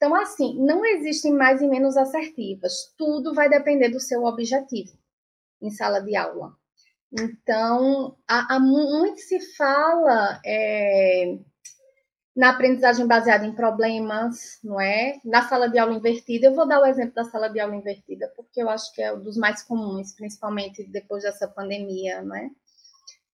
[0.00, 2.90] Então, assim, não existem mais e menos assertivas.
[2.96, 4.96] Tudo vai depender do seu objetivo
[5.60, 6.54] em sala de aula.
[7.12, 11.36] Então, há, há muito se fala é,
[12.34, 15.20] na aprendizagem baseada em problemas, não é?
[15.22, 18.32] Na sala de aula invertida, eu vou dar o exemplo da sala de aula invertida,
[18.34, 22.48] porque eu acho que é um dos mais comuns, principalmente depois dessa pandemia, não é?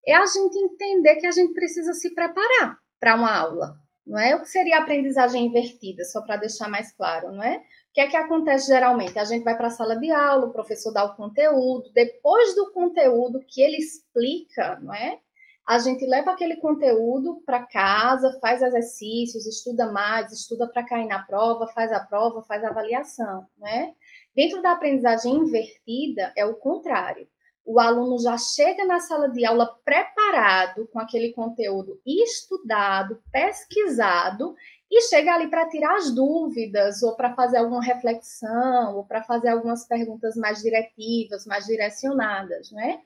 [0.05, 4.37] É a gente entender que a gente precisa se preparar para uma aula, não é?
[4.37, 7.57] O que seria a aprendizagem invertida, só para deixar mais claro, não é?
[7.57, 7.63] O
[7.95, 9.19] que é que acontece geralmente?
[9.19, 12.73] A gente vai para a sala de aula, o professor dá o conteúdo, depois do
[12.73, 15.19] conteúdo que ele explica, não é?
[15.67, 21.25] a gente leva aquele conteúdo para casa, faz exercícios, estuda mais, estuda para cair na
[21.25, 23.93] prova, faz a prova, faz a avaliação, né?
[24.35, 27.27] Dentro da aprendizagem invertida é o contrário.
[27.67, 34.55] O aluno já chega na sala de aula preparado com aquele conteúdo estudado, pesquisado
[34.89, 39.49] e chega ali para tirar as dúvidas ou para fazer alguma reflexão ou para fazer
[39.49, 43.01] algumas perguntas mais diretivas, mais direcionadas, né?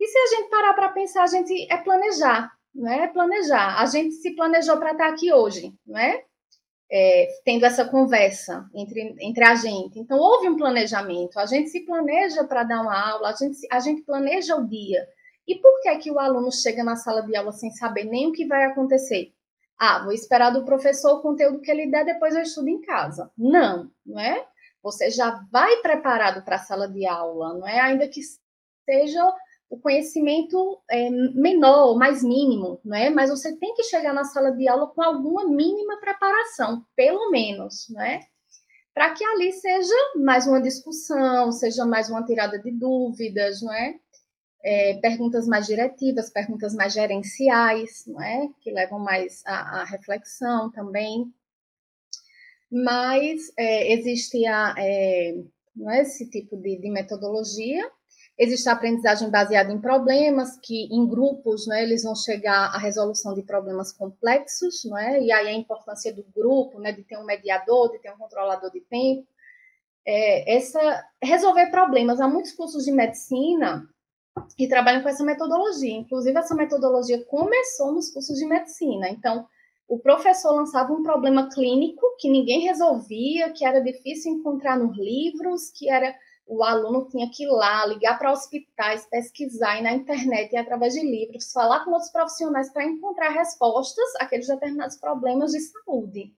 [0.00, 3.06] E se a gente parar para pensar, a gente é planejar, não é?
[3.06, 3.82] Planejar.
[3.82, 6.24] A gente se planejou para estar aqui hoje, não é?
[6.90, 7.28] É?
[7.44, 9.98] tendo essa conversa entre, entre a gente.
[9.98, 11.38] Então, houve um planejamento.
[11.38, 15.06] A gente se planeja para dar uma aula, a gente, a gente planeja o dia.
[15.46, 18.32] E por que, que o aluno chega na sala de aula sem saber nem o
[18.32, 19.32] que vai acontecer?
[19.78, 23.30] Ah, vou esperar do professor o conteúdo que ele der, depois eu estudo em casa.
[23.36, 24.46] Não, não é?
[24.82, 27.80] Você já vai preparado para a sala de aula, não é?
[27.80, 28.20] Ainda que
[28.84, 29.34] seja
[29.74, 33.10] o conhecimento é, menor, mais mínimo, né?
[33.10, 37.88] Mas você tem que chegar na sala de aula com alguma mínima preparação, pelo menos,
[37.88, 38.20] né?
[38.94, 43.98] Para que ali seja mais uma discussão, seja mais uma tirada de dúvidas, não é?
[44.62, 48.48] é perguntas mais diretivas, perguntas mais gerenciais, não é?
[48.60, 51.34] Que levam mais à, reflexão também.
[52.70, 55.34] Mas é, existe a, é,
[55.74, 57.90] não é, esse tipo de, de metodologia
[58.36, 63.32] Existe a aprendizagem baseada em problemas, que em grupos né, eles vão chegar à resolução
[63.32, 65.20] de problemas complexos, não é?
[65.20, 68.72] e aí a importância do grupo, né, de ter um mediador, de ter um controlador
[68.72, 69.26] de tempo.
[70.06, 72.20] É, essa resolver problemas.
[72.20, 73.88] Há muitos cursos de medicina
[74.56, 75.94] que trabalham com essa metodologia.
[75.94, 79.08] Inclusive, essa metodologia começou nos cursos de medicina.
[79.08, 79.46] Então,
[79.88, 85.70] o professor lançava um problema clínico que ninguém resolvia, que era difícil encontrar nos livros,
[85.70, 86.14] que era
[86.46, 90.94] o aluno tinha que ir lá, ligar para hospitais, pesquisar e na internet e através
[90.94, 96.34] de livros, falar com outros profissionais para encontrar respostas àqueles determinados problemas de saúde.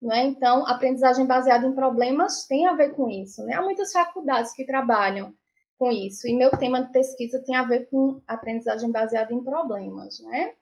[0.00, 0.26] Né?
[0.26, 3.42] Então, aprendizagem baseada em problemas tem a ver com isso.
[3.44, 3.54] Né?
[3.54, 5.34] Há muitas faculdades que trabalham
[5.78, 10.20] com isso, e meu tema de pesquisa tem a ver com aprendizagem baseada em problemas.
[10.20, 10.52] Né?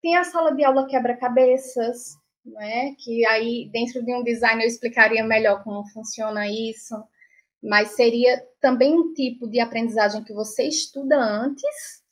[0.00, 2.94] Tem a sala de aula quebra-cabeças, né?
[2.98, 6.96] que aí, dentro de um design, eu explicaria melhor como funciona isso
[7.62, 12.02] mas seria também um tipo de aprendizagem que você estuda antes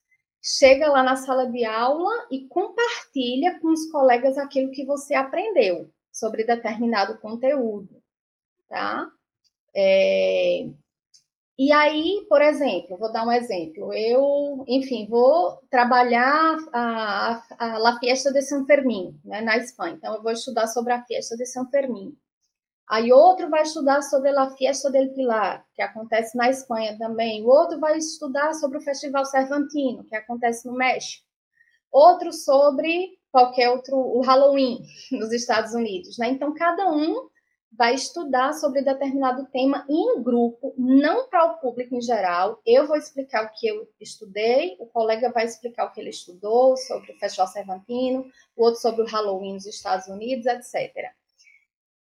[0.43, 5.91] chega lá na sala de aula e compartilha com os colegas aquilo que você aprendeu
[6.11, 8.03] sobre determinado conteúdo,
[8.69, 9.09] tá?
[9.75, 10.67] É...
[11.59, 13.93] E aí, por exemplo, vou dar um exemplo.
[13.93, 19.95] Eu, enfim, vou trabalhar a, a, a La Fiesta de San Fermín, né, na Espanha.
[19.95, 22.17] Então, eu vou estudar sobre a Fiesta de San Fermín.
[22.91, 27.45] Aí outro vai estudar sobre a Fiesta del Pilar, que acontece na Espanha também.
[27.45, 31.25] O outro vai estudar sobre o Festival Cervantino, que acontece no México.
[31.89, 34.81] Outro sobre qualquer outro, o Halloween
[35.13, 36.31] nos Estados Unidos, né?
[36.31, 37.29] Então cada um
[37.71, 42.61] vai estudar sobre determinado tema em grupo, não para o público em geral.
[42.67, 46.77] Eu vou explicar o que eu estudei, o colega vai explicar o que ele estudou
[46.77, 48.27] sobre o Festival Cervantino,
[48.57, 51.13] o outro sobre o Halloween nos Estados Unidos, etc.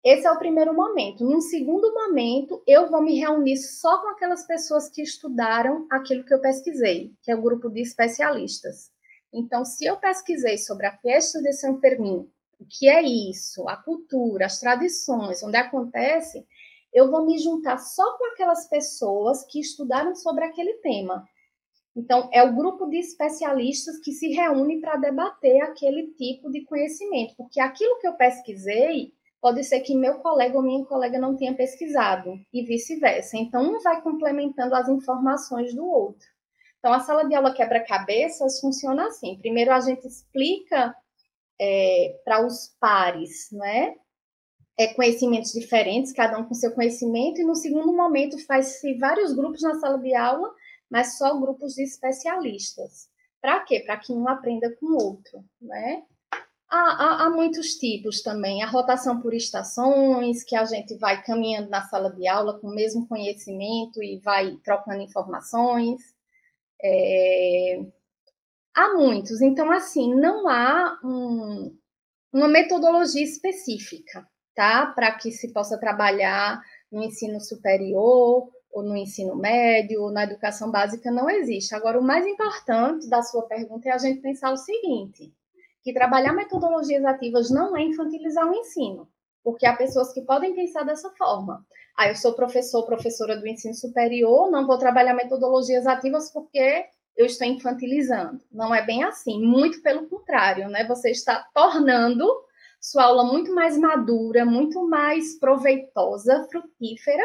[0.07, 1.25] Esse é o primeiro momento.
[1.25, 6.33] Num segundo momento, eu vou me reunir só com aquelas pessoas que estudaram aquilo que
[6.33, 8.93] eu pesquisei, que é o grupo de especialistas.
[9.35, 12.31] Então, se eu pesquisei sobre a festa de São Fermín,
[12.61, 16.47] o que é isso, a cultura, as tradições, onde acontece,
[16.95, 21.27] eu vou me juntar só com aquelas pessoas que estudaram sobre aquele tema.
[21.97, 27.35] Então, é o grupo de especialistas que se reúne para debater aquele tipo de conhecimento,
[27.37, 31.55] porque aquilo que eu pesquisei pode ser que meu colega ou minha colega não tenha
[31.55, 33.37] pesquisado e vice-versa.
[33.37, 36.27] Então, um vai complementando as informações do outro.
[36.79, 39.37] Então, a sala de aula quebra-cabeças funciona assim.
[39.39, 40.95] Primeiro, a gente explica
[41.61, 43.95] é, para os pares, né?
[44.79, 49.63] É, conhecimentos diferentes, cada um com seu conhecimento, e no segundo momento faz-se vários grupos
[49.63, 50.53] na sala de aula,
[50.91, 53.09] mas só grupos de especialistas.
[53.41, 53.81] Para quê?
[53.81, 56.03] Para que um aprenda com o outro, né?
[56.69, 58.63] Há, há, há, muitos tipos também.
[58.63, 62.75] A rotação por estações, que a gente vai caminhando na sala de aula com o
[62.75, 66.01] mesmo conhecimento e vai trocando informações.
[66.83, 67.81] É...
[68.75, 69.41] Há muitos.
[69.41, 71.77] Então, assim, não há um,
[72.33, 74.87] uma metodologia específica, tá?
[74.89, 76.61] Para que se possa trabalhar
[76.91, 81.75] no ensino superior ou no ensino médio ou na educação básica, não existe.
[81.75, 85.33] Agora, o mais importante da sua pergunta é a gente pensar o seguinte
[85.87, 89.09] que trabalhar metodologias ativas não é infantilizar o ensino,
[89.45, 91.65] porque há pessoas que podem pensar dessa forma.
[91.97, 97.25] Ah, eu sou professor, professora do ensino superior, não vou trabalhar metodologias ativas porque eu
[97.25, 98.41] estou infantilizando.
[98.51, 100.85] Não é bem assim, muito pelo contrário, né?
[100.89, 102.27] Você está tornando
[102.81, 107.23] sua aula muito mais madura, muito mais proveitosa, frutífera,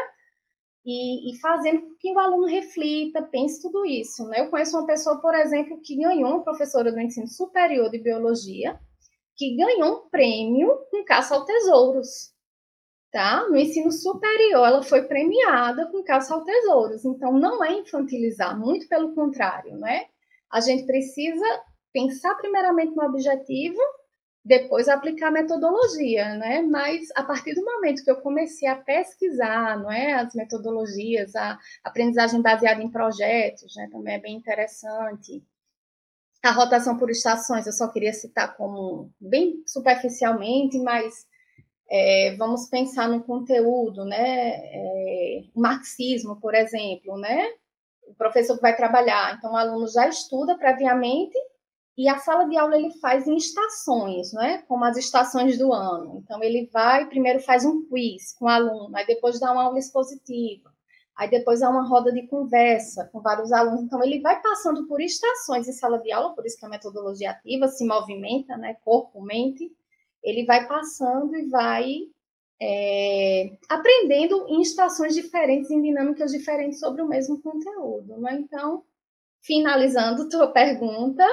[0.85, 4.25] e, e, fazendo com que o aluno reflita, pense tudo isso.
[4.27, 4.41] Né?
[4.41, 8.79] Eu conheço uma pessoa, por exemplo, que ganhou, uma professora do ensino superior de biologia,
[9.35, 12.31] que ganhou um prêmio com caça ao tesouros.
[13.11, 13.47] Tá?
[13.47, 17.05] No ensino superior, ela foi premiada com caça ao tesouros.
[17.05, 20.05] Então, não é infantilizar, muito pelo contrário, né?
[20.49, 21.45] A gente precisa
[21.93, 23.79] pensar primeiramente no objetivo
[24.43, 26.61] depois aplicar a metodologia, né?
[26.61, 31.59] Mas a partir do momento que eu comecei a pesquisar, não é, as metodologias, a
[31.83, 35.43] aprendizagem baseada em projetos, né, também é bem interessante.
[36.43, 41.27] A rotação por estações, eu só queria citar como bem superficialmente, mas
[41.89, 44.55] é, vamos pensar no conteúdo, né?
[44.55, 47.47] É, o marxismo, por exemplo, né?
[48.07, 51.37] O professor vai trabalhar, então o aluno já estuda previamente
[51.97, 54.63] e a sala de aula ele faz em estações, né?
[54.67, 56.21] Como as estações do ano.
[56.23, 59.77] Então ele vai, primeiro faz um quiz com o aluno, aí depois dá uma aula
[59.77, 60.71] expositiva,
[61.15, 63.83] aí depois dá uma roda de conversa com vários alunos.
[63.83, 67.31] Então ele vai passando por estações em sala de aula, por isso que a metodologia
[67.31, 68.75] ativa se movimenta, né?
[68.85, 69.71] Corpo, mente.
[70.23, 72.07] Ele vai passando e vai
[72.61, 78.17] é, aprendendo em estações diferentes, em dinâmicas diferentes sobre o mesmo conteúdo.
[78.17, 78.35] Né?
[78.39, 78.83] Então,
[79.41, 81.25] finalizando tua pergunta,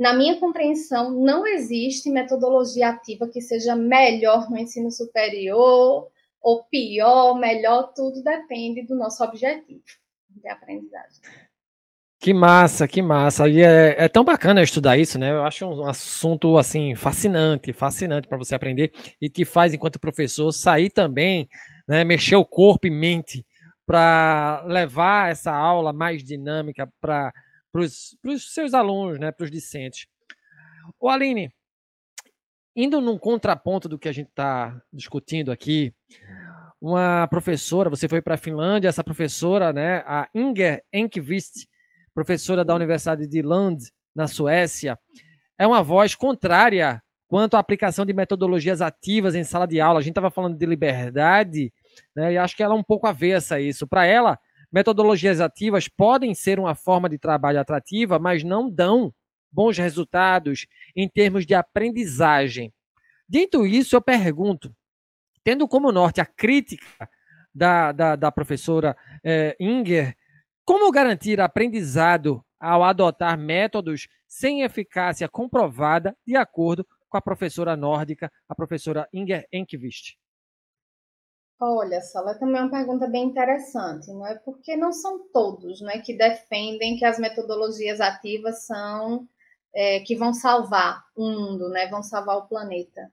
[0.00, 6.08] na minha compreensão, não existe metodologia ativa que seja melhor no ensino superior
[6.40, 9.82] ou pior, melhor, tudo depende do nosso objetivo
[10.30, 11.20] de aprendizagem.
[12.18, 13.46] Que massa, que massa.
[13.46, 15.32] E é, é, tão bacana estudar isso, né?
[15.32, 20.50] Eu acho um assunto assim fascinante, fascinante para você aprender e te faz, enquanto professor,
[20.50, 21.46] sair também,
[21.86, 22.04] né?
[22.04, 23.44] Mexer o corpo e mente
[23.84, 27.34] para levar essa aula mais dinâmica para
[27.72, 30.06] para os seus alunos, né, para os discentes.
[30.98, 31.52] O Aline,
[32.74, 35.94] indo num contraponto do que a gente está discutindo aqui,
[36.80, 41.68] uma professora, você foi para a Finlândia, essa professora, né, a Inger Enquist,
[42.14, 43.82] professora da Universidade de Lund,
[44.14, 44.98] na Suécia,
[45.58, 50.00] é uma voz contrária quanto à aplicação de metodologias ativas em sala de aula.
[50.00, 51.72] A gente estava falando de liberdade,
[52.16, 53.86] né, e acho que ela é um pouco avessa a isso.
[53.86, 54.38] Para ela,
[54.72, 59.12] Metodologias ativas podem ser uma forma de trabalho atrativa, mas não dão
[59.50, 62.72] bons resultados em termos de aprendizagem.
[63.28, 64.74] Dito isso, eu pergunto,
[65.42, 67.08] tendo como norte a crítica
[67.52, 70.16] da, da, da professora eh, Inger,
[70.64, 78.30] como garantir aprendizado ao adotar métodos sem eficácia comprovada, de acordo com a professora nórdica,
[78.48, 80.19] a professora Inger Enquist?
[81.62, 84.34] Olha, Sala, também é uma pergunta bem interessante, não é?
[84.34, 89.28] Porque não são todos, não é, que defendem que as metodologias ativas são
[89.74, 91.86] é, que vão salvar o mundo, né?
[91.88, 93.12] Vão salvar o planeta.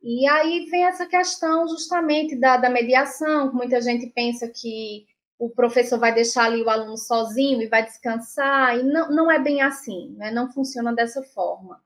[0.00, 5.06] E aí vem essa questão justamente da, da mediação, muita gente pensa que
[5.38, 9.38] o professor vai deixar ali o aluno sozinho e vai descansar, e não, não é
[9.38, 10.30] bem assim, né?
[10.30, 11.82] não funciona dessa forma.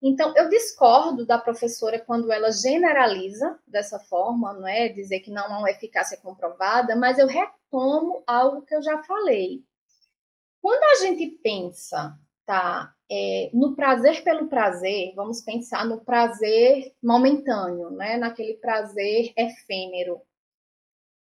[0.00, 4.88] Então, eu discordo da professora quando ela generaliza dessa forma, não é?
[4.88, 9.64] Dizer que não há uma eficácia comprovada, mas eu retomo algo que eu já falei.
[10.62, 17.90] Quando a gente pensa, tá, é, no prazer pelo prazer, vamos pensar no prazer momentâneo,
[17.90, 18.16] né?
[18.16, 20.20] Naquele prazer efêmero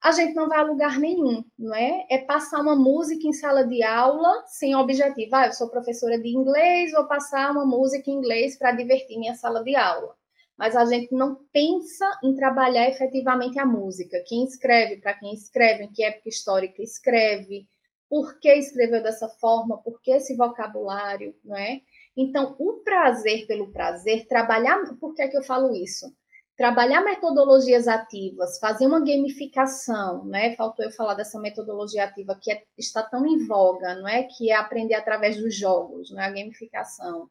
[0.06, 2.06] a gente não vai a lugar nenhum, não é?
[2.12, 5.36] É passar uma música em sala de aula sem objetivo.
[5.36, 9.34] Ah, eu sou professora de inglês, vou passar uma música em inglês para divertir minha
[9.34, 10.16] sala de aula.
[10.56, 14.24] Mas a gente não pensa em trabalhar efetivamente a música.
[14.28, 17.66] Quem escreve, para quem escreve, em que época histórica escreve,
[18.08, 21.82] por que escreveu dessa forma, por que esse vocabulário, não é?
[22.16, 24.78] Então, o prazer pelo prazer, trabalhar.
[25.00, 26.14] Por que, é que eu falo isso?
[26.58, 30.56] Trabalhar metodologias ativas, fazer uma gamificação, né?
[30.56, 34.24] Faltou eu falar dessa metodologia ativa que é, está tão em voga, não é?
[34.24, 36.26] Que é aprender através dos jogos, não é?
[36.26, 37.30] A gamificação.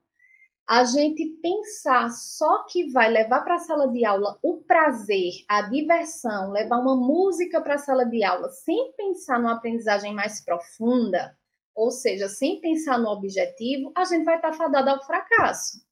[0.66, 5.62] A gente pensar só que vai levar para a sala de aula o prazer, a
[5.62, 11.36] diversão, levar uma música para a sala de aula, sem pensar numa aprendizagem mais profunda,
[11.74, 15.84] ou seja, sem pensar no objetivo, a gente vai estar fadada ao fracasso.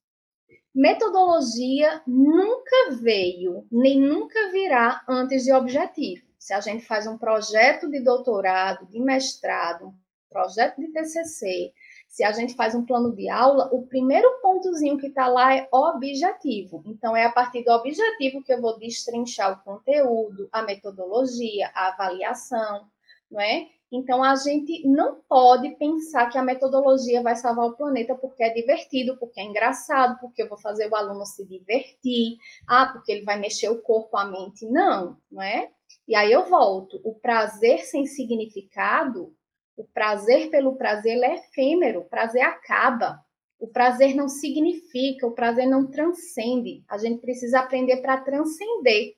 [0.75, 6.25] Metodologia nunca veio, nem nunca virá antes de objetivo.
[6.39, 9.93] Se a gente faz um projeto de doutorado, de mestrado,
[10.31, 11.73] projeto de TCC,
[12.09, 15.69] se a gente faz um plano de aula, o primeiro pontozinho que está lá é
[15.71, 16.83] objetivo.
[16.87, 21.89] Então, é a partir do objetivo que eu vou destrinchar o conteúdo, a metodologia, a
[21.89, 22.87] avaliação,
[23.31, 23.69] não é?
[23.93, 28.49] Então, a gente não pode pensar que a metodologia vai salvar o planeta porque é
[28.49, 33.23] divertido, porque é engraçado, porque eu vou fazer o aluno se divertir, ah, porque ele
[33.23, 34.65] vai mexer o corpo, a mente.
[34.65, 35.71] Não, não é?
[36.09, 37.03] E aí eu volto.
[37.05, 39.37] O prazer sem significado,
[39.77, 43.21] o prazer pelo prazer, ele é efêmero, o prazer acaba.
[43.61, 46.83] O prazer não significa, o prazer não transcende.
[46.89, 49.15] A gente precisa aprender para transcender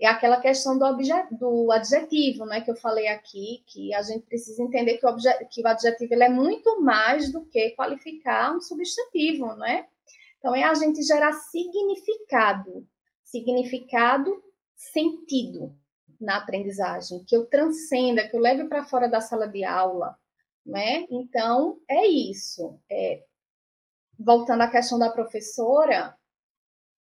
[0.00, 0.84] é aquela questão do,
[1.32, 5.16] do adjetivo, né, que eu falei aqui, que a gente precisa entender que o,
[5.50, 9.86] que o adjetivo ele é muito mais do que qualificar um substantivo, né?
[10.38, 12.86] Então, é a gente gerar significado,
[13.24, 14.40] significado,
[14.76, 15.74] sentido
[16.20, 20.16] na aprendizagem, que eu transcenda, que eu leve para fora da sala de aula,
[20.64, 21.06] né?
[21.10, 22.78] Então, é isso.
[22.88, 23.24] É,
[24.18, 26.16] voltando à questão da professora,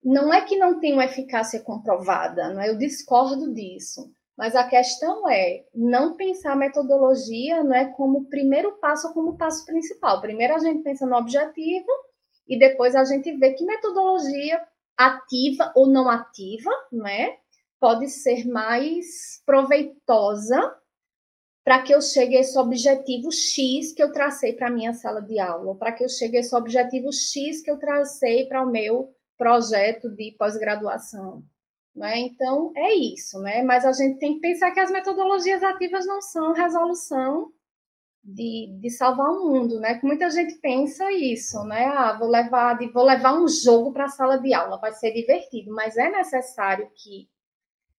[0.07, 2.69] não é que não tem uma eficácia comprovada, não é?
[2.69, 4.09] Eu discordo disso.
[4.39, 9.37] Mas a questão é não pensar a metodologia não é como primeiro passo ou como
[9.37, 10.21] passo principal.
[10.21, 11.89] Primeiro a gente pensa no objetivo
[12.47, 14.63] e depois a gente vê que metodologia
[14.97, 17.39] ativa ou não ativa, não é?
[17.81, 20.73] Pode ser mais proveitosa
[21.65, 25.21] para que eu chegue a esse objetivo X que eu tracei para a minha sala
[25.21, 28.71] de aula, para que eu chegue a esse objetivo X que eu tracei para o
[28.71, 31.43] meu projeto de pós-graduação.
[31.95, 32.19] Né?
[32.19, 33.63] Então, é isso, né?
[33.63, 37.51] Mas a gente tem que pensar que as metodologias ativas não são resolução
[38.23, 39.99] de, de salvar o mundo, né?
[39.99, 41.87] Que muita gente pensa isso, né?
[41.87, 45.73] Ah, vou levar, vou levar um jogo para a sala de aula, vai ser divertido,
[45.73, 47.29] mas é necessário que,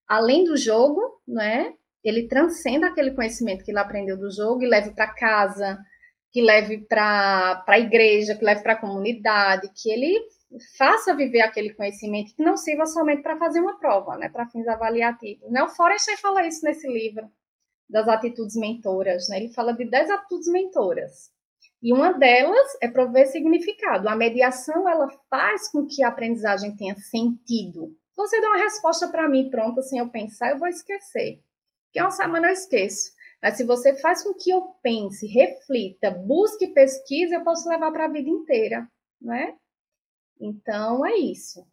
[0.07, 1.73] além do jogo, né?
[2.03, 5.77] Ele transcenda aquele conhecimento que ele aprendeu do jogo e leve para casa,
[6.31, 10.19] que leve para a igreja, que leve para a comunidade, que ele
[10.77, 14.67] faça viver aquele conhecimento que não sirva somente para fazer uma prova, né, para fins
[14.67, 15.49] avaliativos.
[15.51, 15.61] Né?
[15.63, 17.29] O Forrester fala isso nesse livro
[17.89, 19.37] das atitudes mentoras, né?
[19.37, 21.31] Ele fala de 10 atitudes mentoras.
[21.81, 24.09] E uma delas é prover significado.
[24.09, 27.95] A mediação ela faz com que a aprendizagem tenha sentido.
[28.09, 31.39] Se você dá uma resposta para mim pronta sem eu pensar, eu vou esquecer.
[31.93, 33.11] Que é uma semana eu esqueço.
[33.41, 38.05] Mas se você faz com que eu pense, reflita, busque pesquisa, eu posso levar para
[38.05, 38.89] a vida inteira,
[39.21, 39.53] não é?
[40.39, 41.65] Então é isso.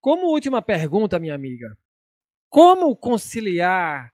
[0.00, 1.76] Como última pergunta, minha amiga,
[2.48, 4.12] como conciliar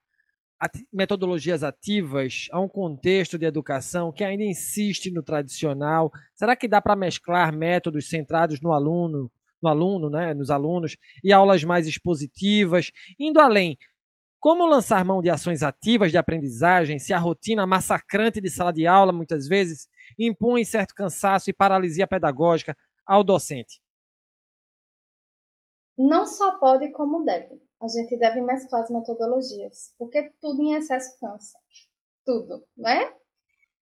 [0.91, 6.11] metodologias ativas a um contexto de educação que ainda insiste no tradicional?
[6.33, 9.31] Será que dá para mesclar métodos centrados no aluno,
[9.61, 13.77] no aluno, né, nos alunos, e aulas mais expositivas, indo além?
[14.39, 18.85] Como lançar mão de ações ativas de aprendizagem se a rotina massacrante de sala de
[18.87, 19.87] aula, muitas vezes,
[20.17, 23.79] impõe certo cansaço e paralisia pedagógica ao docente?
[25.97, 31.17] Não só pode, como deve a gente deve mesclar as metodologias, porque tudo em excesso
[31.19, 31.57] cansa.
[32.25, 33.13] Tudo, né?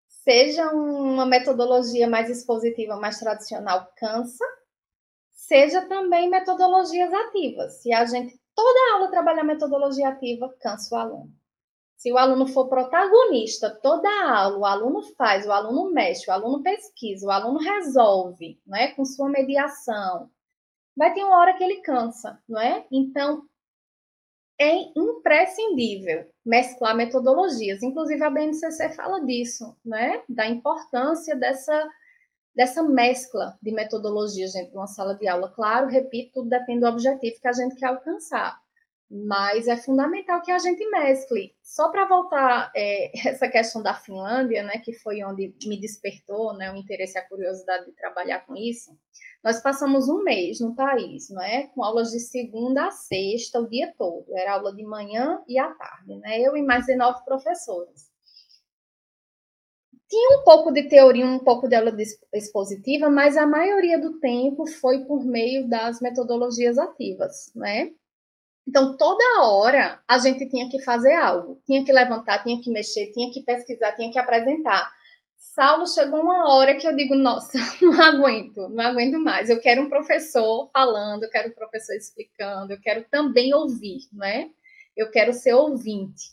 [0.08, 4.44] Seja uma metodologia mais expositiva, mais tradicional, cansa,
[5.32, 7.82] seja também metodologias ativas.
[7.82, 11.32] Se a gente toda aula trabalhar metodologia ativa, cansa o aluno.
[11.96, 16.62] Se o aluno for protagonista, toda aula, o aluno faz, o aluno mexe, o aluno
[16.62, 18.92] pesquisa, o aluno resolve, não é?
[18.92, 20.30] Com sua mediação,
[20.96, 22.86] vai ter uma hora que ele cansa, não é?
[22.92, 23.48] Então,
[24.60, 27.84] é imprescindível mesclar metodologias.
[27.84, 30.24] Inclusive, a BNCC fala disso, né?
[30.30, 31.90] Da importância dessa,
[32.56, 35.50] dessa mescla de metodologias dentro de uma sala de aula.
[35.50, 38.58] Claro, repito, tudo depende do objetivo que a gente quer alcançar.
[39.10, 41.56] Mas é fundamental que a gente mescle.
[41.62, 46.72] Só para voltar é, essa questão da Finlândia, né, que foi onde me despertou né,
[46.72, 48.98] o interesse e a curiosidade de trabalhar com isso,
[49.44, 51.68] nós passamos um mês no país, não é?
[51.68, 54.26] Com aulas de segunda a sexta, o dia todo.
[54.36, 56.42] Era aula de manhã e à tarde, né?
[56.42, 58.10] Eu e mais de nove professores.
[60.10, 61.96] Tinha um pouco de teoria, um pouco de aula
[62.34, 67.92] expositiva, mas a maioria do tempo foi por meio das metodologias ativas, né?
[68.68, 73.12] Então, toda hora a gente tinha que fazer algo, tinha que levantar, tinha que mexer,
[73.12, 74.92] tinha que pesquisar, tinha que apresentar.
[75.38, 79.50] Saulo chegou uma hora que eu digo, nossa, não aguento, não aguento mais.
[79.50, 84.50] Eu quero um professor falando, eu quero um professor explicando, eu quero também ouvir, né?
[84.98, 86.32] Eu quero ser ouvinte.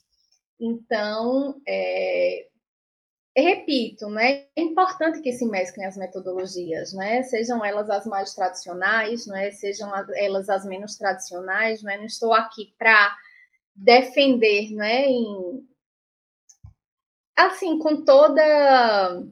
[0.59, 2.47] Então, é,
[3.37, 4.47] repito, né?
[4.55, 7.23] É importante que se mesclem as metodologias, né?
[7.23, 9.51] Sejam elas as mais tradicionais, né?
[9.53, 11.97] Sejam elas as menos tradicionais, né?
[11.97, 13.17] Não estou aqui para
[13.75, 15.07] defender, né?
[15.07, 15.67] Em,
[17.37, 19.23] assim, com toda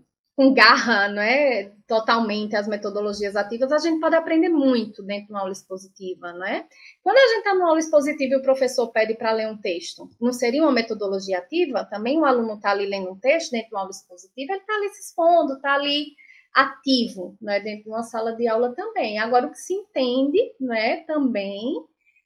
[0.41, 1.70] com garra, não é?
[1.86, 6.47] Totalmente as metodologias ativas, a gente pode aprender muito dentro de uma aula expositiva, não
[6.47, 6.66] é?
[7.03, 10.09] Quando a gente está numa aula expositiva e o professor pede para ler um texto,
[10.18, 11.84] não seria uma metodologia ativa?
[11.84, 14.74] Também o aluno está ali lendo um texto dentro de uma aula expositiva, ele está
[14.74, 16.07] ali se expondo, está ali
[16.55, 17.61] ativo, não é?
[17.61, 19.18] Dentro de uma sala de aula também.
[19.18, 21.05] Agora, o que se entende, não é?
[21.07, 21.84] Também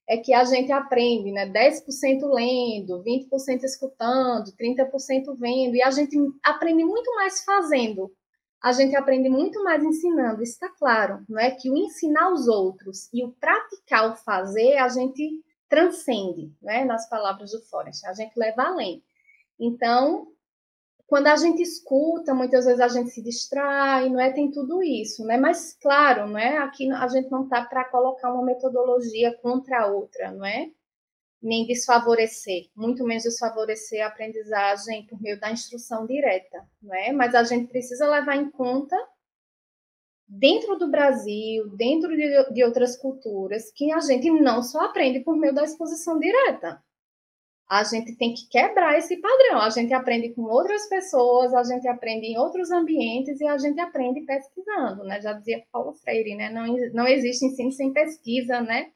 [0.09, 1.51] é que a gente aprende, né?
[1.51, 8.13] 10% lendo, 20% escutando, 30% vendo, e a gente aprende muito mais fazendo.
[8.63, 11.51] A gente aprende muito mais ensinando, está claro, não é?
[11.51, 16.85] Que o ensinar os outros e o praticar o fazer, a gente transcende, né?
[16.85, 19.03] Nas palavras do Forrest, a gente leva além.
[19.59, 20.29] Então,
[21.07, 24.33] quando a gente escuta, muitas vezes a gente se distrai, não é?
[24.33, 25.37] Tem tudo isso, né?
[25.37, 26.59] Mas claro, não é?
[26.59, 30.71] Aqui a gente não está para colocar uma metodologia contra a outra, não é?
[31.43, 37.13] Nem desfavorecer, muito menos desfavorecer a aprendizagem por meio da instrução direta, não é?
[37.13, 38.97] Mas a gente precisa levar em conta
[40.27, 45.37] dentro do Brasil, dentro de, de outras culturas, que a gente não só aprende por
[45.37, 46.83] meio da exposição direta,
[47.69, 49.61] a gente tem que quebrar esse padrão.
[49.61, 53.81] A gente aprende com outras pessoas, a gente aprende em outros ambientes e a gente
[53.81, 55.21] aprende pesquisando, né?
[55.21, 56.51] Já dizia Paulo Freire, né?
[56.51, 58.91] Não, não existe ensino sem pesquisa, né?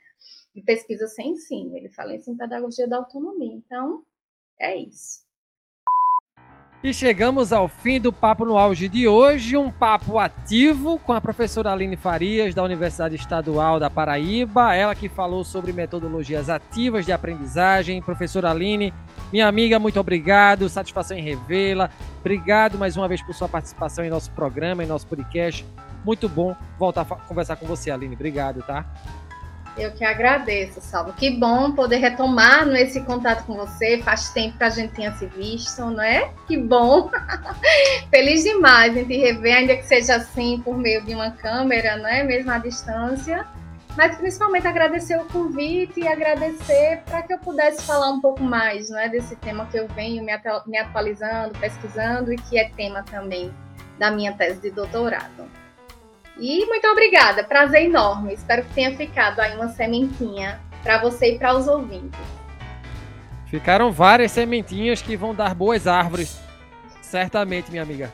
[0.54, 1.76] E pesquisa sem ensino.
[1.76, 3.54] Ele fala isso em pedagogia da autonomia.
[3.54, 4.02] Então,
[4.58, 5.27] é isso.
[6.82, 11.20] E chegamos ao fim do Papo no Auge de hoje, um papo ativo com a
[11.20, 17.10] professora Aline Farias, da Universidade Estadual da Paraíba, ela que falou sobre metodologias ativas de
[17.10, 18.00] aprendizagem.
[18.00, 18.94] Professora Aline,
[19.32, 21.90] minha amiga, muito obrigado, satisfação em revê-la.
[22.20, 25.66] Obrigado mais uma vez por sua participação em nosso programa, em nosso podcast.
[26.04, 28.14] Muito bom voltar a conversar com você, Aline.
[28.14, 28.86] Obrigado, tá?
[29.78, 31.12] Eu que agradeço, Salvo.
[31.12, 34.02] Que bom poder retomar esse contato com você.
[34.02, 36.32] Faz tempo que a gente tinha se visto, não é?
[36.48, 37.08] Que bom.
[38.10, 42.08] Feliz demais em te rever, ainda que seja assim por meio de uma câmera, não
[42.08, 42.24] é?
[42.24, 43.46] Mesmo à distância.
[43.96, 48.90] Mas principalmente agradecer o convite e agradecer para que eu pudesse falar um pouco mais,
[48.90, 49.08] não é?
[49.08, 53.52] Desse tema que eu venho me atualizando, pesquisando e que é tema também
[53.98, 55.48] da minha tese de doutorado.
[56.38, 58.32] E muito obrigada, prazer enorme.
[58.32, 62.18] Espero que tenha ficado aí uma sementinha para você e para os ouvintes.
[63.46, 66.38] Ficaram várias sementinhas que vão dar boas árvores,
[67.02, 68.12] certamente, minha amiga.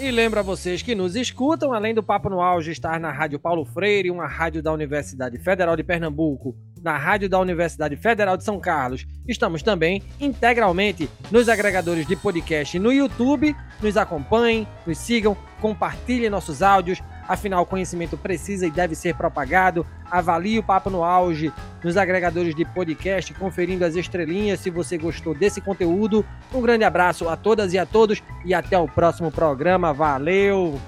[0.00, 3.38] E lembro a vocês que nos escutam, além do Papo no Auge estar na Rádio
[3.38, 8.44] Paulo Freire, uma rádio da Universidade Federal de Pernambuco, na rádio da Universidade Federal de
[8.44, 9.04] São Carlos.
[9.26, 13.56] Estamos também integralmente nos agregadores de podcast no YouTube.
[13.82, 17.02] Nos acompanhem, nos sigam, compartilhem nossos áudios.
[17.28, 19.86] Afinal, conhecimento precisa e deve ser propagado.
[20.10, 21.52] Avalie o Papo no Auge
[21.84, 26.24] nos agregadores de podcast, conferindo as estrelinhas se você gostou desse conteúdo.
[26.52, 29.92] Um grande abraço a todas e a todos e até o próximo programa.
[29.92, 30.80] Valeu!